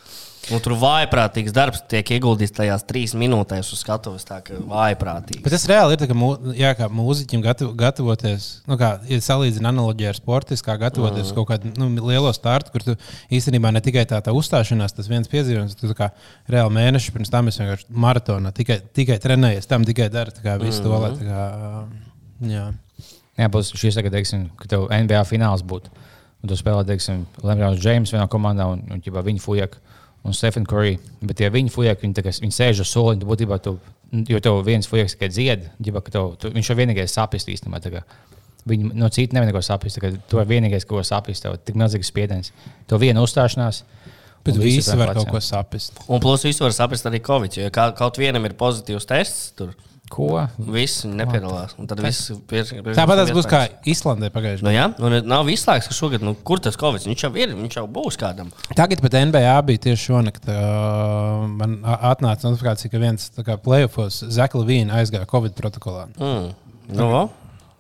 [0.51, 4.25] nu, tur vājprātīgs darbs tiek ieguldīts tajās trīs minūtēs uz skatuves.
[4.27, 5.41] Tā kā vājprātīgi.
[5.45, 9.19] Bet tas reāli ir tā, ka, mū, jā, kā mūziķim gatavo, gatavoties, nu, kā, ja
[9.25, 11.39] salīdzina analoģiju ar sportistu, kā gatavoties mm.
[11.39, 12.97] kaut kādu nu, lielo startu, kur tu
[13.33, 16.11] īstenībā ne tikai tā, tā uzstāšanās, tas viens piedzīvojums, tu tā kā
[16.53, 20.59] reāli mēneši pirms tam es vienkārši maratonā tikai, tikai trenējies, tam tikai dara tā kā
[20.61, 20.87] visu mm.
[20.87, 21.43] to, lai tā kā,
[22.53, 22.69] jā.
[23.33, 25.89] Jā, būs šis tagad, teiksim, ka tev NBA fināls būtu.
[26.43, 29.77] Un tu spēlē, teiksim, Lembrons Džeims vienā komandā un, un ģibā, viņa fujak
[30.27, 30.97] un Stephen Curry.
[31.23, 33.77] Bet tie viņi fujak, viņi, kā- viņi sēž uz soliņa, tu būtībā tu,
[34.27, 38.03] jo tev viens fujaks tikai dzied, ģibā, ka tev, tu, viņš jau vienīgais sapist īstenībā.
[38.67, 39.97] Viņi no citas saprast.
[39.99, 41.43] tā kā Tu esi vienīgais, ko saprast.
[41.43, 42.51] Tev ir tik milzīgs spiediens.
[42.87, 43.83] Tev viena uzstāšanās.
[44.43, 45.99] Bet visi visi var kaut ko saprast.
[46.07, 47.57] Un plus visu var saprast arī Covid.
[47.57, 49.73] Jo ja kā, kaut vienam ir pozitīvs tests, tur
[50.13, 50.27] Ko?
[50.73, 51.73] viss nepiedalās.
[51.79, 56.61] Tāpat tas būs kā Islandē pagājušajā Nu, jā, un nav izslēgts, ka šogad, nu, kur
[56.63, 58.51] tas Covid, viņš jau ir, viņš jau būs kādam.
[58.77, 60.45] Tagad pat NBA bija tieši šonakt.
[60.49, 63.29] Uh, man atnāca notifikācija, ka viens
[63.65, 66.07] playoffs Zekla Vīna aizgāja Covid protokolā.
[66.21, 66.51] Mm.
[66.93, 67.09] Nu.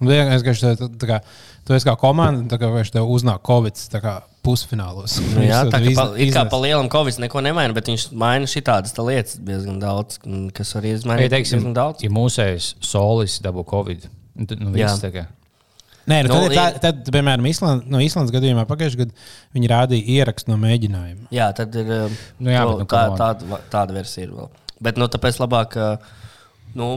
[0.01, 1.19] Un vienkārši tā, tā kā,
[1.67, 3.79] tu esi kā komanda, tā kā viņš tev uznāk Covid
[4.43, 5.17] pusfinālos.
[5.33, 8.93] Nu, jā, tā kā pa, kā pa lielam Covid neko nemaina, bet viņš maina šitādas
[8.95, 10.19] tā lietas diezgan daudz,
[10.55, 12.03] kas var Ja, izmainīt teiksim, diezgan daudz.
[12.03, 14.09] ja mūsējais solis dabū Covid,
[14.49, 15.25] tad nu, viss kā.
[16.03, 19.13] Nē, nu, Nu, tad, tā, tad, piemēram, Island, no Islandes gadījumā pagājušajā gadā
[19.55, 21.29] viņi rādīja ierakstu no mēģinājuma.
[21.31, 24.49] Jā, tad ir um, Nu jā, to- bet nu, tā, tāda, tāda versija ir vēl.
[24.83, 26.11] Bet nu, tāpēc labāk uh,
[26.75, 26.89] nu,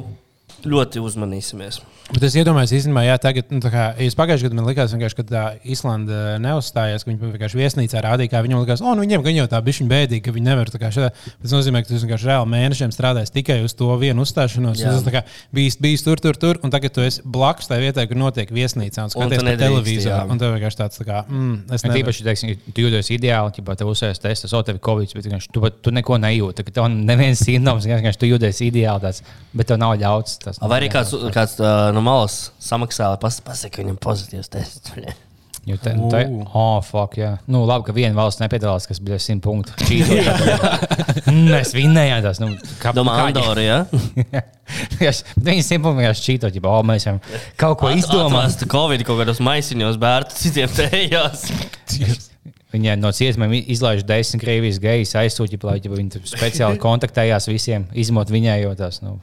[0.67, 1.79] ļoti uzmanīsimies.
[2.07, 4.93] Bet es iedomājos, īstenībā, jā, tagad, nu, tā kā, ja es pagājušajā gadā man likās,
[4.95, 5.41] vienkārši, ka tā
[5.75, 9.47] Islanda neuzstājās, ka viņi vienkārši viesnīcā rādīja, kā viņiem likās, oh, nu, viņiem gan jau
[9.51, 11.09] tā bija bēdīgi, ka viņi nevar tā kā šādā.
[11.43, 14.79] Tas nozīmē, ka tu vienkārši reāli mēnešiem strādājis tikai uz to vienu uzstāšanos.
[14.85, 14.93] Jā.
[14.95, 15.25] un Tas kā
[15.59, 19.03] bijis, bijis tur, tur, tur, un tagad tu esi blakus tai vietai, kur notiek viesnīca
[19.03, 20.15] un Un skaties nedrīkst, televizoru.
[20.15, 20.21] jā.
[20.31, 22.05] Un tev vienkārši tāds, tā kā, mm, es Bet nevaru.
[22.05, 25.27] īpaši, teiksim, ja tu jūties ideāli, ja tev uzsēs tests, o, tev ir covid, bet
[25.27, 26.63] vienkārši tu, pat- tu neko nejūti.
[26.71, 29.23] ka Tev neviens simptoms, vienkārši tu jūties ideāli, tāds,
[29.57, 30.39] bet tev nav ļauts.
[30.47, 34.93] Tas, Vai arī kāds, kāds uh, no malas samaksā, lai pas, pasakā viņam pozitīvs tests.
[35.67, 36.45] Jo te, te, Ū.
[36.55, 37.33] oh, fuck, jā.
[37.51, 39.75] Nu, labi, ka viena valsts nepiedalās, kas bija 100 punktu.
[41.51, 42.39] Mēs vinnējām tās.
[42.39, 43.81] Nu, kā, Domā, Andorra, jā?
[45.49, 47.17] Viņi vienkārši čītot, ja oh, mēs jau
[47.59, 48.39] kaut ko izdomājām.
[48.45, 51.49] Atrast Covid kaut kādos maisiņos, bērnu citiem tējās.
[52.77, 58.61] Viņa no cietumiem izlaiž desmit krievijas gejus, aizsūtīja, lai viņi speciāli kontaktējās visiem, izmot viņai
[58.63, 59.03] jau tās.
[59.03, 59.19] Nu,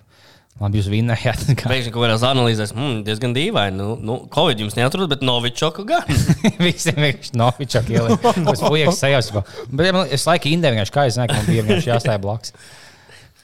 [0.61, 1.41] labi, jūs vinnējāt.
[1.59, 3.77] Kā- Pēkšņi kaut kādās analīzēs, mm, diezgan dīvaini.
[3.79, 6.05] Nu, nu, Covid jums neatrod, bet Novičoku gan.
[6.65, 8.29] Visiem vienkārši novičāk ielikt.
[8.45, 9.43] Tas puikas sajūta.
[9.71, 12.55] Bet man- es laiku indēju vienkārši, kā es zinu, ka man bija vienkārši jāstāj blakus.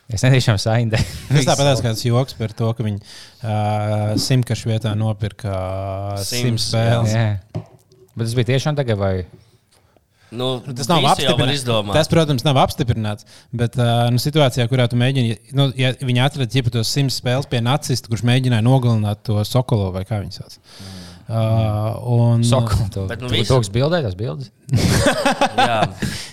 [0.09, 1.05] Es netiešām saindēju.
[1.29, 6.65] Tas tāpat kāds joks par to, ka viņi uh, simtkašu vietā nopirka uh, simt Sims,
[6.71, 7.13] spēles.
[7.13, 7.27] Jā.
[8.15, 9.11] Bet tas bija tiešām tagad, vai
[10.29, 11.63] Nu, Tas nav apstiprināts.
[11.95, 13.25] Tas, protams, nav apstiprināts.
[13.55, 17.49] Bet uh, nu, situācijā, kurā tu mēģini, nu, ja viņi atrada ķipa tos simts spēles
[17.49, 20.59] pie nacista, kurš mēģināja nogalināt to Sokolo vai kā viņi sauc.
[21.29, 22.87] Uh, un, Sokola.
[22.89, 24.47] To, Bet nu tu, tu, bildē, tas bildes.
[25.59, 25.75] Jā,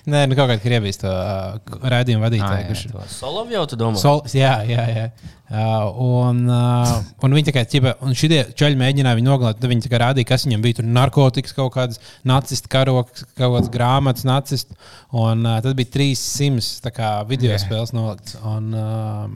[0.09, 1.59] Nē, nu, kaut kāda Krievijas to, uh,
[1.93, 2.63] raidījuma Ah, vadītāja.
[2.71, 3.03] kurš- to.
[3.13, 4.01] Solovs jau tu domā.
[4.01, 5.07] Sol, jā, jā, jā.
[5.47, 9.61] Uh, un, uh, un viņi tikai ķipa, un šie čaļi mēģināja viņu nogalināt.
[9.61, 10.79] Tad viņi tikai rādīja, kas viņam bija.
[10.81, 14.75] Tur narkotikas, kaut kādas nacistu karoks, kaut kādas grāmatas, nacistu.
[15.13, 18.39] Un uh, tad bija 300 tā kā, video spēles nolikts.
[18.49, 19.29] Un, uh,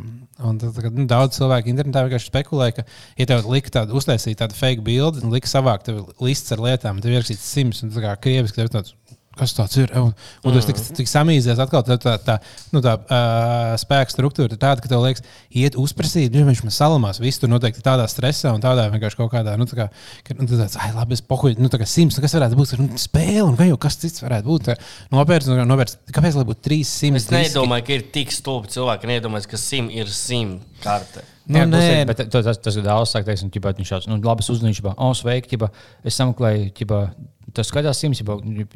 [0.47, 2.87] un tad, tad, nu, daudz cilvēku internetā vienkārši spekulēja, ka,
[3.21, 7.03] ja tev lika tādu, uztaisīt tādu fake bildi un lika savākt tev lists ar lietām,
[7.03, 8.95] tad ierakstīts 100 un tā kā krieviski tev ir tāds.
[9.41, 9.93] Kas tas ir.
[9.99, 10.13] Un,
[10.45, 11.83] un tas tik, tik samīzies atkal.
[11.87, 12.37] Tā, tā, tā,
[12.75, 15.25] nu, tā uh, spēka struktūra ir tāda, ka tev liekas,
[15.57, 17.23] iet uzprasīt, ja viņš man salamās.
[17.23, 19.89] Viss tur noteikti tādā stresā un tādā vienkārši kaut kādā, nu, tā kā,
[20.27, 22.77] ka, nu, tāds, ai, labi, es pohuļu, nu, tā kā simts, nu, kas varētu būt
[22.81, 24.73] nu, spēle, un vai jau kas cits varētu būt.
[25.15, 27.21] Nopērts, nu, nopērts, kāpēc lai būtu 300?
[27.21, 31.25] Es nedomāju, ka ir tik stulbi cilvēki, nedomāju, ka simt ir simt karte.
[31.51, 32.03] Nu, Jā, nē, nē.
[32.07, 35.15] bet tas, tas, tas ir daudz, saka, teiksim, ķipa, viņš šāds, nu, uzzināju, ķipa, oh,
[35.19, 35.71] sveiki, ķipa,
[36.07, 37.01] es sameklēju, ķipa,
[37.61, 37.71] tas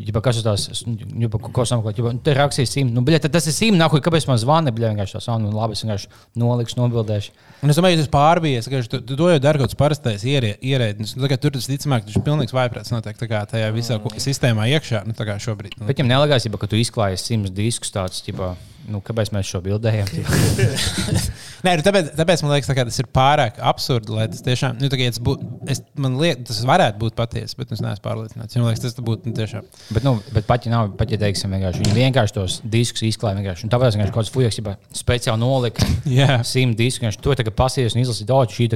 [0.04, 3.34] ķipa, kas ir tās, ķipa, ko sameklēju, ķipa, nu, te rakstīja simt, nu, bļa, tad
[3.36, 6.78] tas ir simt, nahuj, kāpēc man zvana, bļa, vienkārši ah, nu, labi, es vienkārši nolikšu,
[6.80, 7.34] nobildēšu.
[7.64, 11.16] Un es domāju, tas pārbījies, ka tu, tu to jau dari kaut kāds parastais ierēdnis.
[11.16, 13.98] Nu, tā kā Tur tas ticamāk, viņš ir pilnīgs vaiprāts notiek tā kā tajā visā
[14.00, 15.02] ko- sistēmā iekšā.
[15.04, 15.76] Nu, tā kā šobrīd.
[15.76, 15.88] Nu.
[15.88, 18.54] Bet viņam nelegās, ka tu izklājies simts diskus tāds, ķipa,
[18.90, 20.08] nu, kāpēc mēs šo bildējam?
[21.64, 24.90] Nē, nu, tāpēc, tāpēc man liekas, tā tas ir pārāk absurdi, lai tas tiešām, nu,
[24.92, 28.58] tas, būt, es, man liekas, tas varētu būt patiesi, bet es neesmu pārliecināts.
[28.58, 29.68] Man liekas, tas būtu nu, tiešām.
[29.96, 33.38] Bet, nu, bet pat ja nav, pat ja teiksim, vienkārši viņi vienkārši tos diskus izklāja.
[33.40, 34.60] vienkārši, un Tāpēc vienkārši kaut kāds fujaks
[35.00, 36.42] speciāli nolika Jā.
[36.44, 37.00] simt diskus.
[37.00, 38.68] vienkārši To tagad pasies un izlasīt, oh, šī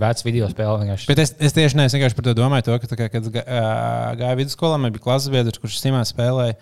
[0.00, 0.78] veca video spēle.
[0.86, 1.10] vienkārši.
[1.10, 4.94] Bet es, es tieši neesmu par to domāju, to, ka, kā, kad gāju vidusskolā, man
[4.94, 6.56] bija klases biedrs, kurš simā spēlēja.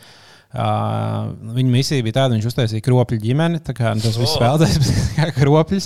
[0.50, 3.60] Uh, viņa misija bija tāda, ka viņš uztaisīja kropļu ģimeni.
[3.62, 5.84] tā Kā, nu, tas viss spēlētājs bija kropļus.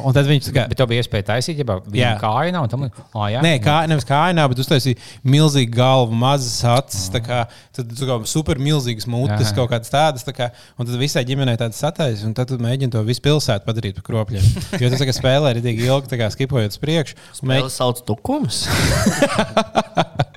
[0.00, 1.76] Un tad viņš tā kā, Bet tev bija iespēja taisīt, ja Jā.
[1.94, 2.66] viņa kāja nav.
[2.72, 4.98] Tam, oh, jā, Nē, kā, nevis kājienā, bet uztaisīja
[5.30, 7.38] milzīgu galvu, mazas acis, tā kā,
[7.78, 9.56] tad, tā kā super milzīgas mutes, Aha.
[9.60, 10.26] kaut kādas tādas.
[10.26, 13.62] Tā kā, un tad visai ģimenei tādas sataisīs, un tad tu mēģini to visu pilsētu
[13.70, 14.50] padarīt par kropļiem.
[14.82, 17.14] Jo tas kā spēlē arī tik ilgi, tā kā skipojot uz priekšu.
[17.14, 18.64] un mēģ- Mēģinājums sauc tukums.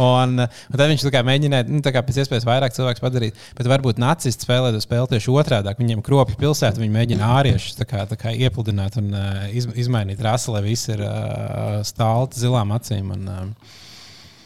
[0.00, 3.38] Un, un tad viņš tā kā mēģināja nu, tā kā pēc iespējas vairāk cilvēku padarīt.
[3.58, 5.74] Bet varbūt nacisti spēlē to spēli tieši otrādi.
[5.78, 10.20] Viņiem kropļi pilsētā, viņi mēģina āriešus tā kā, tā kā iepludināt un uh, iz, izmainīt
[10.24, 13.80] rasi, lai viss ir uh, stāvti zilām acīm un, uh,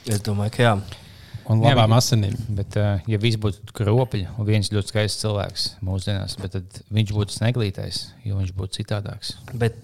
[0.09, 0.70] Es domāju, ka jā.
[1.52, 2.37] un labām bet- asinīm.
[2.57, 7.12] Bet, uh, ja viss būtu kropļi un viens ļoti skaists cilvēks mūsdienās, bet tad viņš
[7.16, 9.35] būtu sneglītais, jo viņš būtu citādāks.
[9.52, 9.76] Bet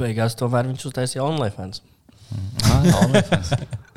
[0.00, 1.82] beigās tomēr viņš uztaisīja OnlyFans.
[2.64, 3.52] Ah, OnlyFans.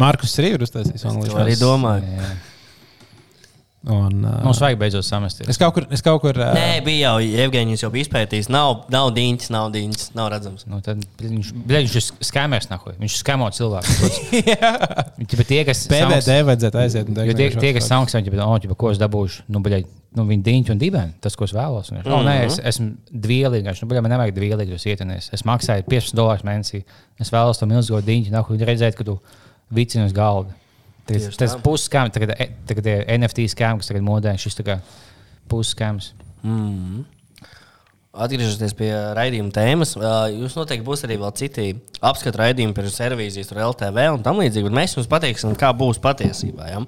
[0.00, 1.42] Mārkus arī ir uztaisījis To OnlyFans.
[1.44, 2.16] arī domāju.
[2.16, 2.30] Jā.
[3.80, 5.48] Un, uh, Mums vajag beidzot samesties.
[5.48, 8.50] Es kaut kur, es kaut kur uh, Nē, bija jau Evgenijs, jau bija izpētījis.
[8.52, 10.66] Nav, nav diņķis, nav diņķis, nav redzams.
[10.68, 12.98] Nu, tad, viņš, viņš ir skēmēs, nahuj.
[13.00, 14.10] viņš ir skēmo cilvēku.
[15.22, 17.08] Viņi tie, kas PVD vajadzētu aiziet.
[17.08, 19.80] un tie, tie kas samaksā, viņi jau tādu, ko es dabūšu, nu, bļa,
[20.18, 21.88] nu viņi diņķi un dibeni, tas, ko es vēlos.
[21.92, 22.14] Mm -hmm.
[22.16, 25.32] oh, nē, es esmu dvielīgais, nu, bļa, man nevajag dvielīgi tos ietenies.
[25.32, 26.84] Es maksāju 15 dolārus mēnesī.
[27.20, 29.20] Es vēlos to milzīgo diņķi, nahuj, redzēt, ka tu
[29.74, 30.56] vicini uz galda.
[31.06, 34.60] Tas, Tieši tas puskāms, tagad, e- tagad ir NFT skāms, kas tagad modē, šis
[35.50, 36.12] puskāms.
[36.46, 37.06] Mm.
[38.10, 39.94] Atgriežoties pie raidījuma tēmas,
[40.34, 41.66] jūs noteikti būs arī vēl citi
[42.02, 44.72] apskatu raidījumi pirms servīzijas, tur LTV un tam līdzīgi.
[44.74, 46.72] Mēs jums pateiksim, kā būs patiesībā.
[46.72, 46.82] Ja?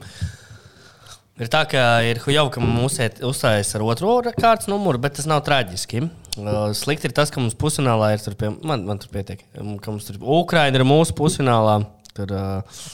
[1.43, 5.45] Ir tā, ka ir jau ka mums uzstājas ar otro kārtas numuru, bet tas nav
[5.47, 6.03] traģiski.
[6.79, 10.07] Slikti ir tas, ka mums pusfinālā ir tur, pie, man, man tur pietiek, ka mums
[10.09, 11.85] tur Ukraina ir mūsu pusfinālā.
[12.17, 12.85] Tur, uh,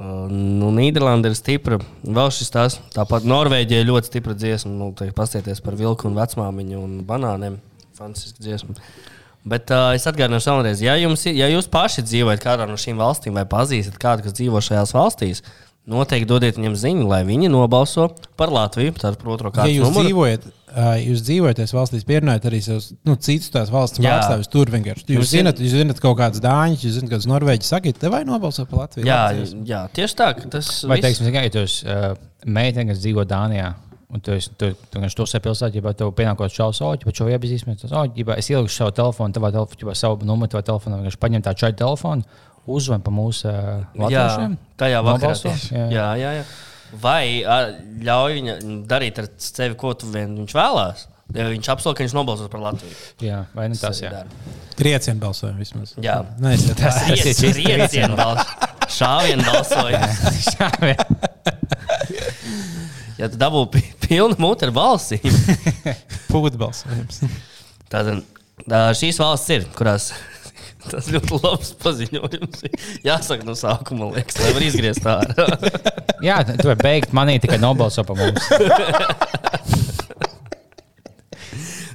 [0.00, 1.76] Nu, Nīderlanda ir stipra.
[2.00, 2.78] Vēl šis tās.
[2.94, 4.72] Tāpat Norvēģija ļoti stipra dziesma.
[4.72, 7.58] Nu, Pastieties par vilku un vecmāmiņu un banāniem.
[7.98, 8.76] Fantastiska dziesma.
[9.44, 13.36] Bet uh, es atgādināšu vēlreiz, ja, jums, ja jūs paši dzīvojat kādā no šīm valstīm
[13.36, 15.40] vai pazīstat kādu, kas dzīvo šajās valstīs,
[15.88, 18.10] noteikti dodiet viņam ziņu, lai viņi nobalso
[18.40, 18.92] par Latviju.
[19.00, 20.04] Tātad par otro Ja jūs numuru.
[20.10, 20.44] dzīvojat,
[21.02, 24.12] jūs dzīvojat valstīs, pierunājat arī savus nu, citus tās valsts Jā.
[24.20, 25.06] pārstāvjus tur vienkārši.
[25.16, 27.70] Jūs ir- zinat, jūs zinat kaut kādas dāņas, jūs zinat, kādas norvēģis.
[27.74, 29.06] Sakiet, te vai nobalso par Latviju?
[29.08, 29.54] Jā, Latvijas.
[29.66, 30.28] jā, tieši tā.
[30.38, 30.48] ka
[30.86, 32.14] Vai, viss- teiksim, ja tu esi uh,
[32.46, 33.74] meitene, kas dzīvo Dānijā,
[34.14, 35.00] un tu esi tu, tu, tu,
[35.42, 38.90] pilsētā, ja tev pienākot šāds oķis, bet šo iepazīstināties, tas oķis, ja es ielikšu savu
[38.92, 42.22] telefonu, tavā telefonā, savu numuru, tavā telefonā, vienkārši paņem tā čaļa telefonu,
[42.66, 44.58] uzvan pa mūsu uh, Jā, latviešiem.
[44.78, 45.34] tajā vakarā.
[45.70, 45.86] Jā.
[45.90, 46.44] Jā, jā, jā.
[46.98, 47.42] Vai
[48.02, 51.06] ļauj viņam darīt ar sevi, ko tu vien viņš vēlās?
[51.30, 52.96] Ja viņš apsolīja, ka viņš nobalsos par Latviju.
[53.22, 54.00] Jā, vai ne tas?
[54.00, 54.10] arī Jā.
[54.16, 54.56] dara.
[54.80, 55.92] Triecienu balsojumu vismaz.
[56.02, 56.16] Jā.
[56.42, 56.74] Nē, es tā.
[56.80, 57.06] Tas
[57.46, 58.50] ir triecienu balss.
[58.90, 60.00] Šāvienu balsoja.
[63.20, 65.20] Ja tu dabū pi- pilnu mutu ar balsīm,
[66.32, 67.18] Pūta balsojums.
[67.92, 70.06] tad ā, šīs valsts ir, kurās
[70.88, 72.64] tas ļoti labs paziņojums.
[73.06, 75.48] Jāsaka no sākuma, liekas, nevar izgriezt ārā.
[76.24, 78.50] Jā, tu vari beigt manī tikai nobalso par mums.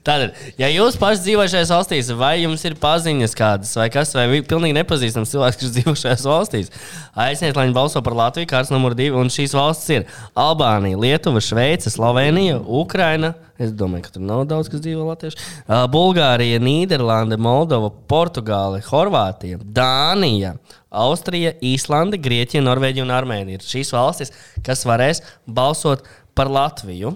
[0.06, 4.28] Tātad, ja jūs paši dzīvojat šajās valstīs, vai jums ir paziņas kādas, vai kas, vai
[4.46, 6.70] pilnīgi nepazīstams cilvēks, kas dzīvo šajās valstīs,
[7.18, 9.16] aiciniet, lai viņi balso par Latviju, kārtas numur divi.
[9.18, 10.06] Un šīs valstis ir
[10.38, 13.34] Albānija, Lietuva, Šveice, Slovenija, Ukraina.
[13.58, 15.40] Es domāju, ka tur nav daudz, kas dzīvo latviešu.
[15.40, 20.58] Uh, Bulgārija, Nīderlande, Moldova, Portugāle, Horvātija, Dānija,
[20.92, 23.58] Austrija, Īslande, Grieķija, Norvēģija un Armēnija.
[23.58, 27.16] Ir šīs valstis, kas varēs balsot par Latviju.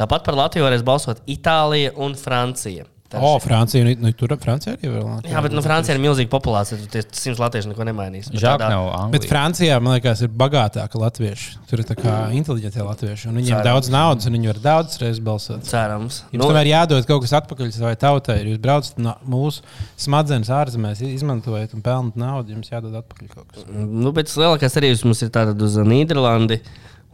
[0.00, 2.86] Tāpat par Latviju varēs balsot Itālija un Francija.
[3.10, 5.06] Tā O, Francija, nu, nu, tur Francija arī vēl.
[5.26, 6.76] Jā, bet nu, Francija ir milzīga populācija.
[6.78, 8.28] Tur tie simts latviešu neko nemainīs.
[8.30, 9.30] Bet Žāk tādā- nav Bet Anglija.
[9.32, 11.56] Francijā, man liekas, ir bagātāka latvieši.
[11.66, 13.26] Tur ir tā kā inteliģenti latvieši.
[13.32, 15.64] Un viņiem ir daudz naudas, un viņi var daudz reizes balsot.
[15.66, 16.20] Cerams.
[16.30, 18.38] Jums nu, tomēr jādod kaut kas atpakaļ savai tautai.
[18.46, 19.66] Jūs braucat no mūsu
[19.98, 23.66] smadzenes ārzemēs, izmantojat un pelnat naudu, jums jādod atpakaļ kaut kas.
[23.74, 26.60] Nu, bet lielākais arī mums ir tāda uz Nīderlandi,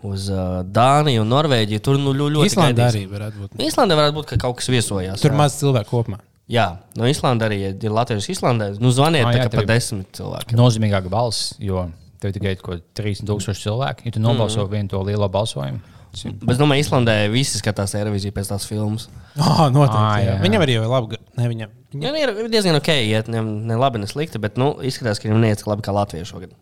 [0.06, 1.82] uz uh, Dāniju un Norvēģiju.
[1.84, 2.86] Tur nu, ļo- ļoti gaidīs.
[2.88, 3.58] arī varētu būt.
[3.66, 5.22] Īslandē varētu būt, ka kaut kas viesojās.
[5.22, 5.40] Tur jā.
[5.42, 6.20] maz cilvēku kopumā.
[6.50, 8.70] Jā, no Īslandes arī ja ir Latvijas Īslandē.
[8.78, 10.58] Nu, zvaniet, Ah, tā, jā, ka pa desmit cilvēkiem.
[10.60, 11.88] Nozīmīgāka balss, jo
[12.22, 14.06] tev tikai ir kaut kādi 3000 cilvēki.
[14.06, 14.70] Ja tu nobalso mm.
[14.72, 15.82] vienu to lielo balsojumu,
[16.24, 19.08] Bet es domāju, Īslandē visi skatās televīziju pēc tās filmas.
[19.36, 20.28] Oh, noteikti, Ā, jā.
[20.30, 20.36] jā.
[20.40, 21.18] Viņam arī ir labi.
[21.36, 21.74] Ne, viņam.
[22.00, 25.44] Jā, ir diezgan ok, iet ne, ne labi, ne slikti, bet nu, izskatās, ka viņam
[25.44, 26.54] neiet labi kā Latvijas šogad.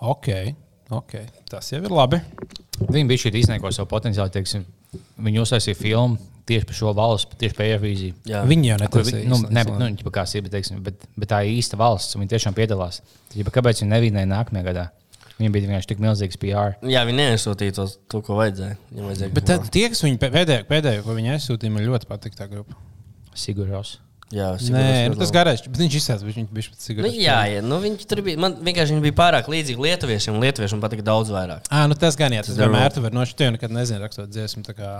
[0.00, 0.28] Ok,
[0.90, 1.14] ok.
[1.50, 2.20] Tas jau ir labi.
[2.80, 4.30] viņi bija šī iznieko savu potenciālu.
[4.34, 4.64] Teiksim,
[5.20, 8.14] viņi uztaisīja filmu tieši par šo valsts, tieši par Eirovīziju.
[8.48, 11.52] Viņi jau vi- Nu, ne, bet, nu, ķipa kā sība, teiksim, bet, bet tā ir
[11.60, 13.00] īsta valsts, un viņi tiešām piedalās.
[13.34, 14.90] Ķipa, kāpēc viņi nevinēja nākamajā gadā?
[15.38, 16.74] Viņiem bija vienkārši tik milzīgs PR.
[16.84, 18.76] Jā, viņi neaizsūtīja tos, to, ko vajadzēja.
[18.92, 22.06] Viņam vajadzēja Bet tad, tie, kas viņu pē- pēdējo, pēdējo ko viņi aizsūtīja, man ļoti
[22.10, 22.74] patīk tā grupa.
[23.34, 23.98] Siguros.
[24.30, 27.16] Jā, Nē, nu, tas garais, bet viņš izsaka, viņš bija pats Nu, cigaretes.
[27.18, 28.38] jā, jā nu, viņi tur bija.
[28.38, 31.66] Man vienkārši viņi bija pārāk līdzīgi lietuviešiem, un lietuviešiem patika daudz vairāk.
[31.66, 32.94] Ah, nu tas gan jā, tas The vienmēr Rope.
[32.94, 34.62] tu vari nošķirt, nekad nezini rakstot dziesmu.
[34.62, 34.90] tā Kā,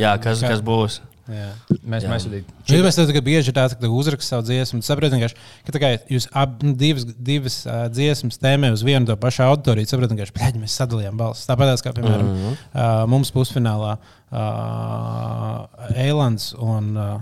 [0.00, 1.02] Jā, kas, kas būs?
[1.28, 1.50] Jā.
[1.84, 2.10] Mēs Jā.
[2.10, 4.80] mēs arī Nu, Mēs tam bieži tādā veidā uzrakstām savu dziesmu.
[4.82, 9.06] Saprotiet, vienkārši, ka tā kā jūs ab, nu, divas, divas uh, dziesmas tēmē uz vienu
[9.06, 9.86] to pašu auditoriju.
[9.86, 11.44] Saprotiet, ka mēs sadalījām balsis.
[11.46, 12.56] Tāpat kā, piemēram, mm -hmm.
[12.72, 13.98] uh, mums pusfinālā
[14.32, 17.20] uh, Eilands un uh,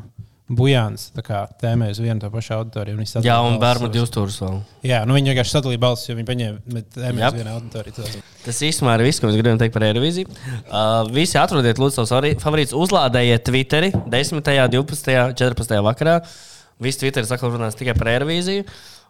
[0.48, 1.10] Bujāns
[1.60, 2.96] tēmē uz vienu to pašu auditoriju.
[3.20, 4.54] Jā, un bērnu divus stūrus vēl.
[4.88, 8.22] Jā, nu viņi vienkārši sadalīja balsis, jo viņi paņēma tēmē uz vienu auditoriju.
[8.46, 10.28] Tas- īstenībā ir viss, ko mēs gribam teikt par Eirovīziju.
[10.32, 14.40] Uh, visi atrodiet, lūdzu, savus favorītus, uzlādējiet Twitteri 10,
[14.72, 16.22] 12, 14 vakarā.
[16.80, 18.64] Visi Twitteri saka, runās tikai par Eirovīziju.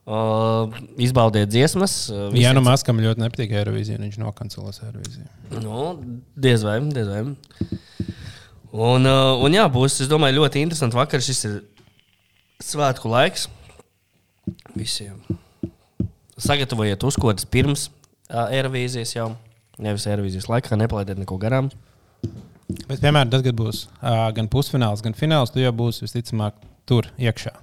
[0.08, 2.08] Uh, izbaudiet dziesmas.
[2.10, 5.28] Uh, Jā, nu Maskam ļoti nepatīk Eirovīzija, un viņš nokancelēs Eirovīziju.
[5.62, 5.90] Nu,
[6.34, 7.26] diez vai, diez vai.
[8.68, 11.22] Un, uh, un jā, būs, es domāju, ļoti interesanti vakar.
[11.24, 11.58] Šis ir
[12.60, 13.46] svētku laiks
[14.76, 15.20] visiem.
[16.38, 19.30] Sagatavojiet uzkodas pirms uh, Eirovīzijas jau.
[19.82, 21.70] Nevis Eirovīzijas laikā, nepalaidiet neko garām.
[22.68, 27.08] Bet, piemēram, tad, kad būs uh, gan pusfināls, gan fināls, tu jau būsi visticamāk tur
[27.16, 27.54] iekšā.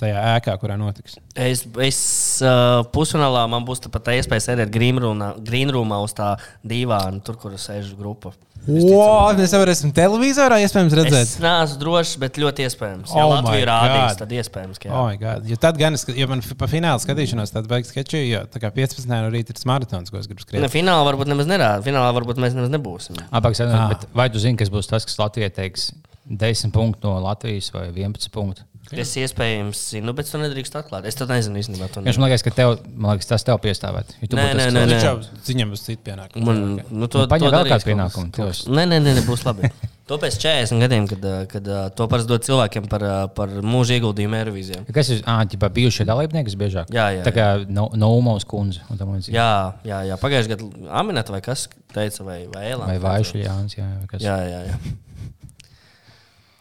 [0.00, 1.18] Tajā ēkā, kurā notiks.
[1.36, 1.98] Es, es
[2.44, 6.34] uh, pusfinālā man būs pat tā iespēja sēdēt grīnrūmā uz tā
[6.66, 8.32] dīvāna, tur, kur sēž grupa.
[8.68, 11.22] Wow, mēs jau varēsim televizorā iespējams redzēt.
[11.24, 13.14] Es neesmu drošs, bet ļoti iespējams.
[13.16, 14.18] Ja Oh my Latvija rādīs, God.
[14.20, 14.92] tad iespējams, ka jā.
[14.92, 15.46] Oh, my God.
[15.48, 18.68] jo tad gan es, jo man pa fināla skatīšanos tāda beigas sketčī, jo tā kā
[18.76, 19.08] 15.
[19.08, 20.68] no rīta ir maratons, ko es gribu Ne, skriet.
[20.76, 21.80] finālā varbūt nemaz nerāda.
[21.88, 23.16] Finālā varbūt mēs nemaz nebūsim.
[23.32, 23.88] Apakšā, Ah.
[23.94, 25.94] bet vai tu zini, kas būs tas, kas Latvijai teiks
[26.28, 28.68] 10 punktu no Latvijas vai 11 punktu?
[28.90, 31.04] Es iespējams zinu, bet tu nedrīkst atklāt.
[31.06, 31.86] Es to nezinu īstenībā.
[31.94, 32.18] to nezinu.
[32.18, 34.16] man liekas, ka tev, man liekas, tas tev piestāvēt.
[34.18, 35.12] Ja tu Nē, nē, nē, nē.
[35.46, 36.42] Ziņam uz citu pienākumu.
[36.48, 38.66] Man, nu, to, paņem to vēl kādu kaut pienākumu, kas- kaut kas-.
[38.66, 39.70] Nē, nē, nē, būs labi.
[40.10, 43.52] To pēc 40 gadiem, kad, uh, kad uh, to parasti dod cilvēkiem par, uh, par
[43.62, 44.80] mūža ieguldījumu Eirovīzijā.
[44.90, 46.90] Kas ir āķi, bijušie dalībnieki visbiežāk?
[46.90, 48.82] Jā, jā, Tā kā no, Naumovs kundze.
[48.90, 49.36] tam līdzīgi.
[49.38, 49.46] Jā,
[49.86, 50.16] jā, jā.
[50.18, 52.90] pagājušajā gadā Aminēta vai kas teica, vai, vai Ēlā.
[52.90, 53.78] Vai Vaišļi Jānis.
[53.78, 54.26] Jā, vai kas.
[54.26, 54.80] Jā, jā, jā.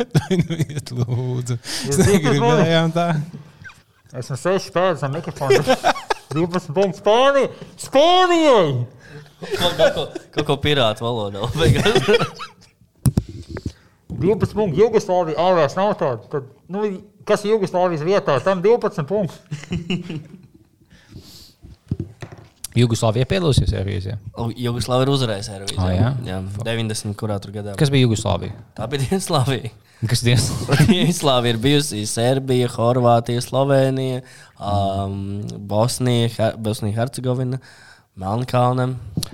[0.00, 1.56] Atvainojiet, lūdzu.
[1.88, 3.06] Es negribējām tā.
[4.20, 5.60] Esmu seši spēlējis ar mikrofonu.
[6.30, 7.48] 12 punktus Spānijai!
[7.80, 8.66] Spānijai!
[9.40, 11.46] Kaut, ko, pirātu valodā.
[11.56, 11.94] beigās.
[14.20, 16.28] 12 punktus Jugoslavija ārējās nav tāda.
[16.34, 16.84] Tad, nu,
[17.26, 18.36] kas ir Jugoslavijas vietā?
[18.44, 19.40] Tam 12 punktus.
[22.78, 24.16] Jugoslavija piedalīsies Eirovīzijā.
[24.62, 25.82] Jugoslavija ir uzvarējusi Eirovīziju.
[25.82, 26.10] Ah, jā?
[26.28, 27.16] jā 90.
[27.18, 27.74] kurā tur gadā.
[27.78, 28.54] Kas bija Jugoslavija?
[28.78, 29.72] Tā bija Dienaslavija.
[30.06, 30.22] Kas?
[30.90, 34.22] Dienaslavija ir bijusi Serbija, Horvātija, Slovenija,
[34.56, 37.58] um, Bosnija, Her Bosnija Hercegovina,
[38.20, 38.86] Melnkalne.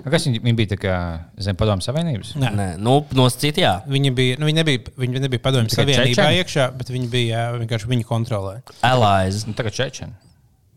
[0.07, 0.96] Kas viņi, viņi bija kā
[1.44, 2.35] zem padomu savienības?
[2.40, 2.57] Nē.
[2.57, 3.77] Nē, nu, no citiem, jā.
[3.90, 6.40] Viņi bija, nu, viņi nebija, viņi nebija padomju Tikai savienībā Čečeni?
[6.40, 8.61] iekšā, bet viņi bija vienkārši viņu kontrolē.
[8.87, 9.44] Allies.
[9.49, 10.16] Nu, tā kā Čečena.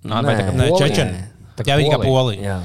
[0.03, 1.11] Kā Nē, Polija?
[1.59, 2.45] Tā kā Jā, viņi kā Polija.
[2.53, 2.61] Jā.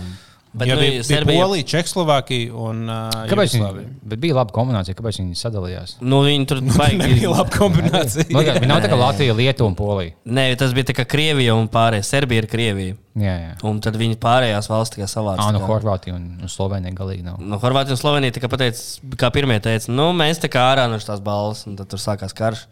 [0.54, 3.80] Bet, ja nu, bija, bija Serbija, Polija, Čehoslovākija un uh, Kāpēc Jugoslavija.
[3.88, 5.94] viņi, bet bija laba kombinācija, kāpēc viņi sadalījās?
[5.98, 7.00] nu, viņi tur baigi.
[7.00, 8.28] Nebija laba kombinācija.
[8.30, 10.14] Man liekas, Viņi nav tā kā Latvija, Lietuva un Polija.
[10.38, 12.12] Nē, tas bija tā kā Krievija un pārējais.
[12.14, 12.94] Serbija ir Krievija.
[13.18, 13.50] Jā, jā.
[13.66, 17.42] Un tad viņi pārējās valsts tikai savā Ā, no Horvātija un, un Slovenija galīgi nav.
[17.42, 18.86] No Horvātijas un Slovenijas tikai pateica,
[19.26, 22.34] kā pirmie teica, nu, mēs tā kā ārā no tās balvas, un tad tur sākās
[22.34, 22.68] karš.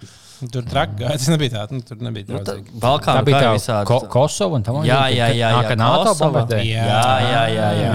[0.50, 1.12] Tur traki gāja.
[1.18, 2.72] Tas nebija tā, nu, tur nebija Nu, tā, draudzīgi.
[2.72, 3.88] Tā Balkāna bija tā visādi.
[3.90, 6.32] Ko Kosova un tam Jā, jā, jā, jā, NATO Kosova.
[6.32, 6.62] bombardē.
[6.66, 7.92] Jā, jā, jā, jā.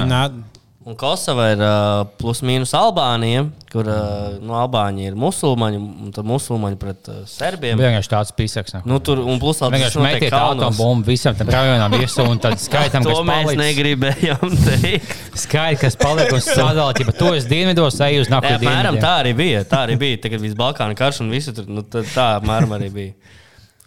[0.87, 3.41] Un Kosova ir uh, plus mīnus Albānija,
[3.73, 7.75] kur uh, no Albāņi ir musulmaņi, un tad musulmaņi pret uh, serbiem.
[7.75, 8.77] Vienkārši tāds pisaks.
[8.87, 13.03] Nu, tur, un plus vēl Vienkārši metiet atombumbu visam tam rajonam virsū un tad skaitam,
[13.03, 13.59] To kas mēs paliks.
[13.65, 15.11] negribējām teikt.
[15.43, 18.55] Skaidrs, kas paliek uz sadalīt, ja tu esi dienvidos, ej uz Nē, nakti.
[18.61, 19.65] apmēram tā arī bija.
[19.67, 20.21] Tā arī bija.
[20.23, 21.67] Tagad viss Balkāna karš un visu tur.
[21.67, 23.35] Nu, tā apmēram arī bija.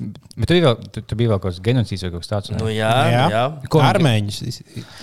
[0.01, 2.53] Bet tu biji vēl, tu, tu biji vēl kaut kāds genocīds vai kaut kas tāds.
[2.55, 2.73] Nu, ne?
[2.79, 3.25] jā, jā.
[3.35, 3.43] jā.
[3.73, 4.39] Ko Armēņus.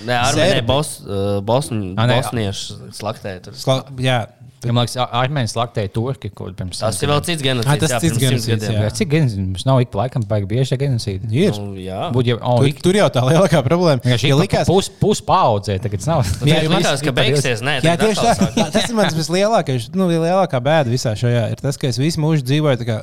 [0.08, 0.64] Nē, Serbi.
[0.66, 3.36] bos, uh, bosni, Ah, nē, bosniešu slaktē.
[3.46, 3.58] Tur.
[3.62, 4.18] Sla, jā,
[4.66, 7.78] Ja, man liekas, Armēnijas laktēja turki kaut pirms Tas ir vēl cits Ah, genocīds.
[7.84, 8.72] tas jā, cits genocīds, jā.
[8.82, 11.30] Jā, cik genocīds mums nav ik pa laikam, baigi bieži genocīdi.
[11.30, 11.60] ir.
[11.62, 12.08] Nu, jā.
[12.16, 14.02] Būtu jau, oh, Tur, ik, tur jau tā lielākā problēma.
[14.10, 16.24] Ja pa likās, pus, pus paudzē, tagad nav.
[16.50, 17.62] Jā, jo likās, ka beigsies.
[17.62, 18.34] Nē, Jā, tieši tā.
[18.34, 18.58] sāk.
[18.74, 21.46] Tas ir mans vislielākais, nu, lielākā bēda visā šajā.
[21.54, 22.98] Ir tas, ka es visu mūžu dzīvoju, tā kā,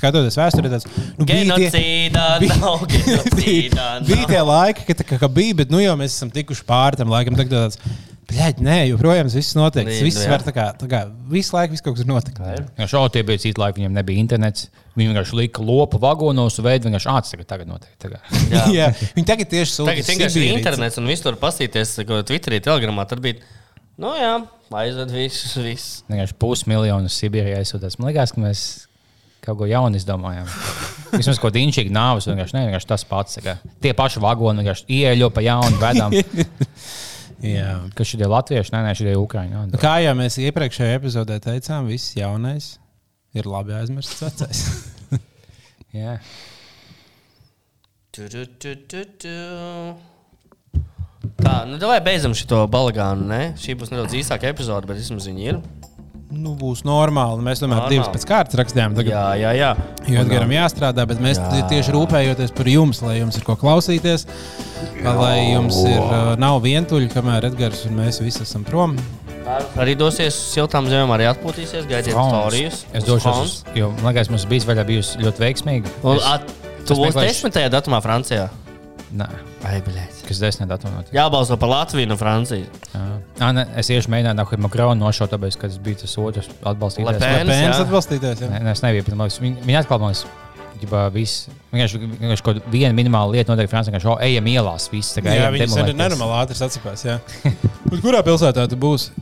[0.00, 0.88] skatoties vēsturē, tāds
[1.20, 2.26] nu, bija Genocīdā
[2.56, 3.86] nav genocīdā.
[4.08, 6.96] bija tie laiki, kad tā kā, ka bija, bet nu jau mēs esam tikuši pāri
[7.04, 7.36] tam laikam.
[7.36, 7.80] Tagad tāds,
[8.26, 9.86] Bļaļ, nē, joprojām viss notiek.
[9.86, 10.30] Tas viss nu jā.
[10.32, 12.56] var tā kā, tā kā visu laiku viss kaut kas notika.
[12.74, 14.66] Ja šau tie bija citi laiki, viņiem nebija internets.
[14.96, 17.44] Viņi vienkārši lika lopu vagonos veidu vienkārši ātrāk.
[17.44, 17.92] Tagad, tagad notiek.
[18.02, 18.32] Tagad.
[18.50, 18.64] Jā.
[18.80, 22.58] Jā, viņi tagad tieši sūta Tagad vienkārši ir internets un viss tur pasīties, ko Twitterī,
[22.64, 23.06] Telegramā.
[23.06, 23.38] Tad bija,
[24.02, 24.34] nu jā,
[24.82, 26.02] aizved visus, visus.
[26.10, 28.00] Vienkārši pusmiljonu Sibīrijā aizsūtās.
[28.00, 28.68] Man liekas, ka mēs
[29.46, 30.48] kaut ko jaunu izdomājām.
[31.12, 33.38] Vismaz kaut kāda inčīga nāves, vienkārši, ne, vienkārši tas pats.
[33.84, 36.16] Tie paši vagoni vienkārši ieeļo pa jaunu vedām.
[37.44, 37.76] Jā.
[37.96, 39.62] Kas šie latvieši, nē, nē, šie ukraiņi.
[39.68, 39.80] Nu.
[39.80, 42.76] Kā jau mēs iepriekšējā epizodē teicām, viss jaunais
[43.36, 44.62] ir labi aizmirsts vecais.
[45.96, 46.16] Jā.
[48.16, 49.34] Tu, tu, tu, tu, tu.
[51.42, 53.42] Tā, nu vai beidzam šo balagānu, ne?
[53.60, 55.60] Šī būs nedaudz īsāka epizode, bet vismaz viņi ir.
[56.30, 57.42] Nu, būs normāli.
[57.44, 57.96] Mēs tomēr Normāli.
[57.96, 58.96] divas pēc kārtas rakstījām.
[58.98, 59.70] Tagad, Jā, jā, jā.
[60.10, 61.50] Jo Edgars jāstrādā, bet mēs Jā.
[61.54, 61.68] jā.
[61.70, 64.26] tieši rūpējoties par jums, lai jums ir ko klausīties,
[65.04, 68.96] lai jums ir, uh, nav vientuļi, kamēr Edgars un mēs visi esam prom.
[69.78, 72.84] Arī dosies uz siltām zemēm, arī atpūtīsies, gaidiet stāstus.
[72.92, 75.92] Es došos, jo man liekas, mums bija vaļā bijusi ļoti veiksmīga.
[76.02, 76.18] Un,
[76.84, 78.48] tu būsi meklēšu- desmitajā datumā Francijā.
[79.14, 79.28] Nē,
[79.62, 79.80] Ai,
[80.26, 81.04] kas desmit datumā.
[81.14, 82.66] Jābalso par Latviju no Francijas.
[82.92, 87.18] Jā, nē, es iešu mēģināt, nahuj Makronu nošaut, tāpēc, ka tas bija tas otrs atbalstītājs.
[87.18, 87.50] Le Pen.
[87.52, 87.84] Pēns jā.
[87.84, 88.42] atbalstītājs.
[88.46, 88.48] jā.
[88.52, 89.04] Nē, nē, es nebiju.
[89.12, 90.24] liekas, Viņi, viņi atkal man liekas,
[90.80, 91.46] ģibā, viss.
[91.72, 94.88] Vienkārši, vienkārši kaut viena minimāla lieta notiek Francijā, ka šo ejam ielās.
[94.92, 97.06] Viss, tā kā Jā, viņi ir nenormāli ātri atsakās.
[98.04, 99.12] kurā pilsētā tu būsi?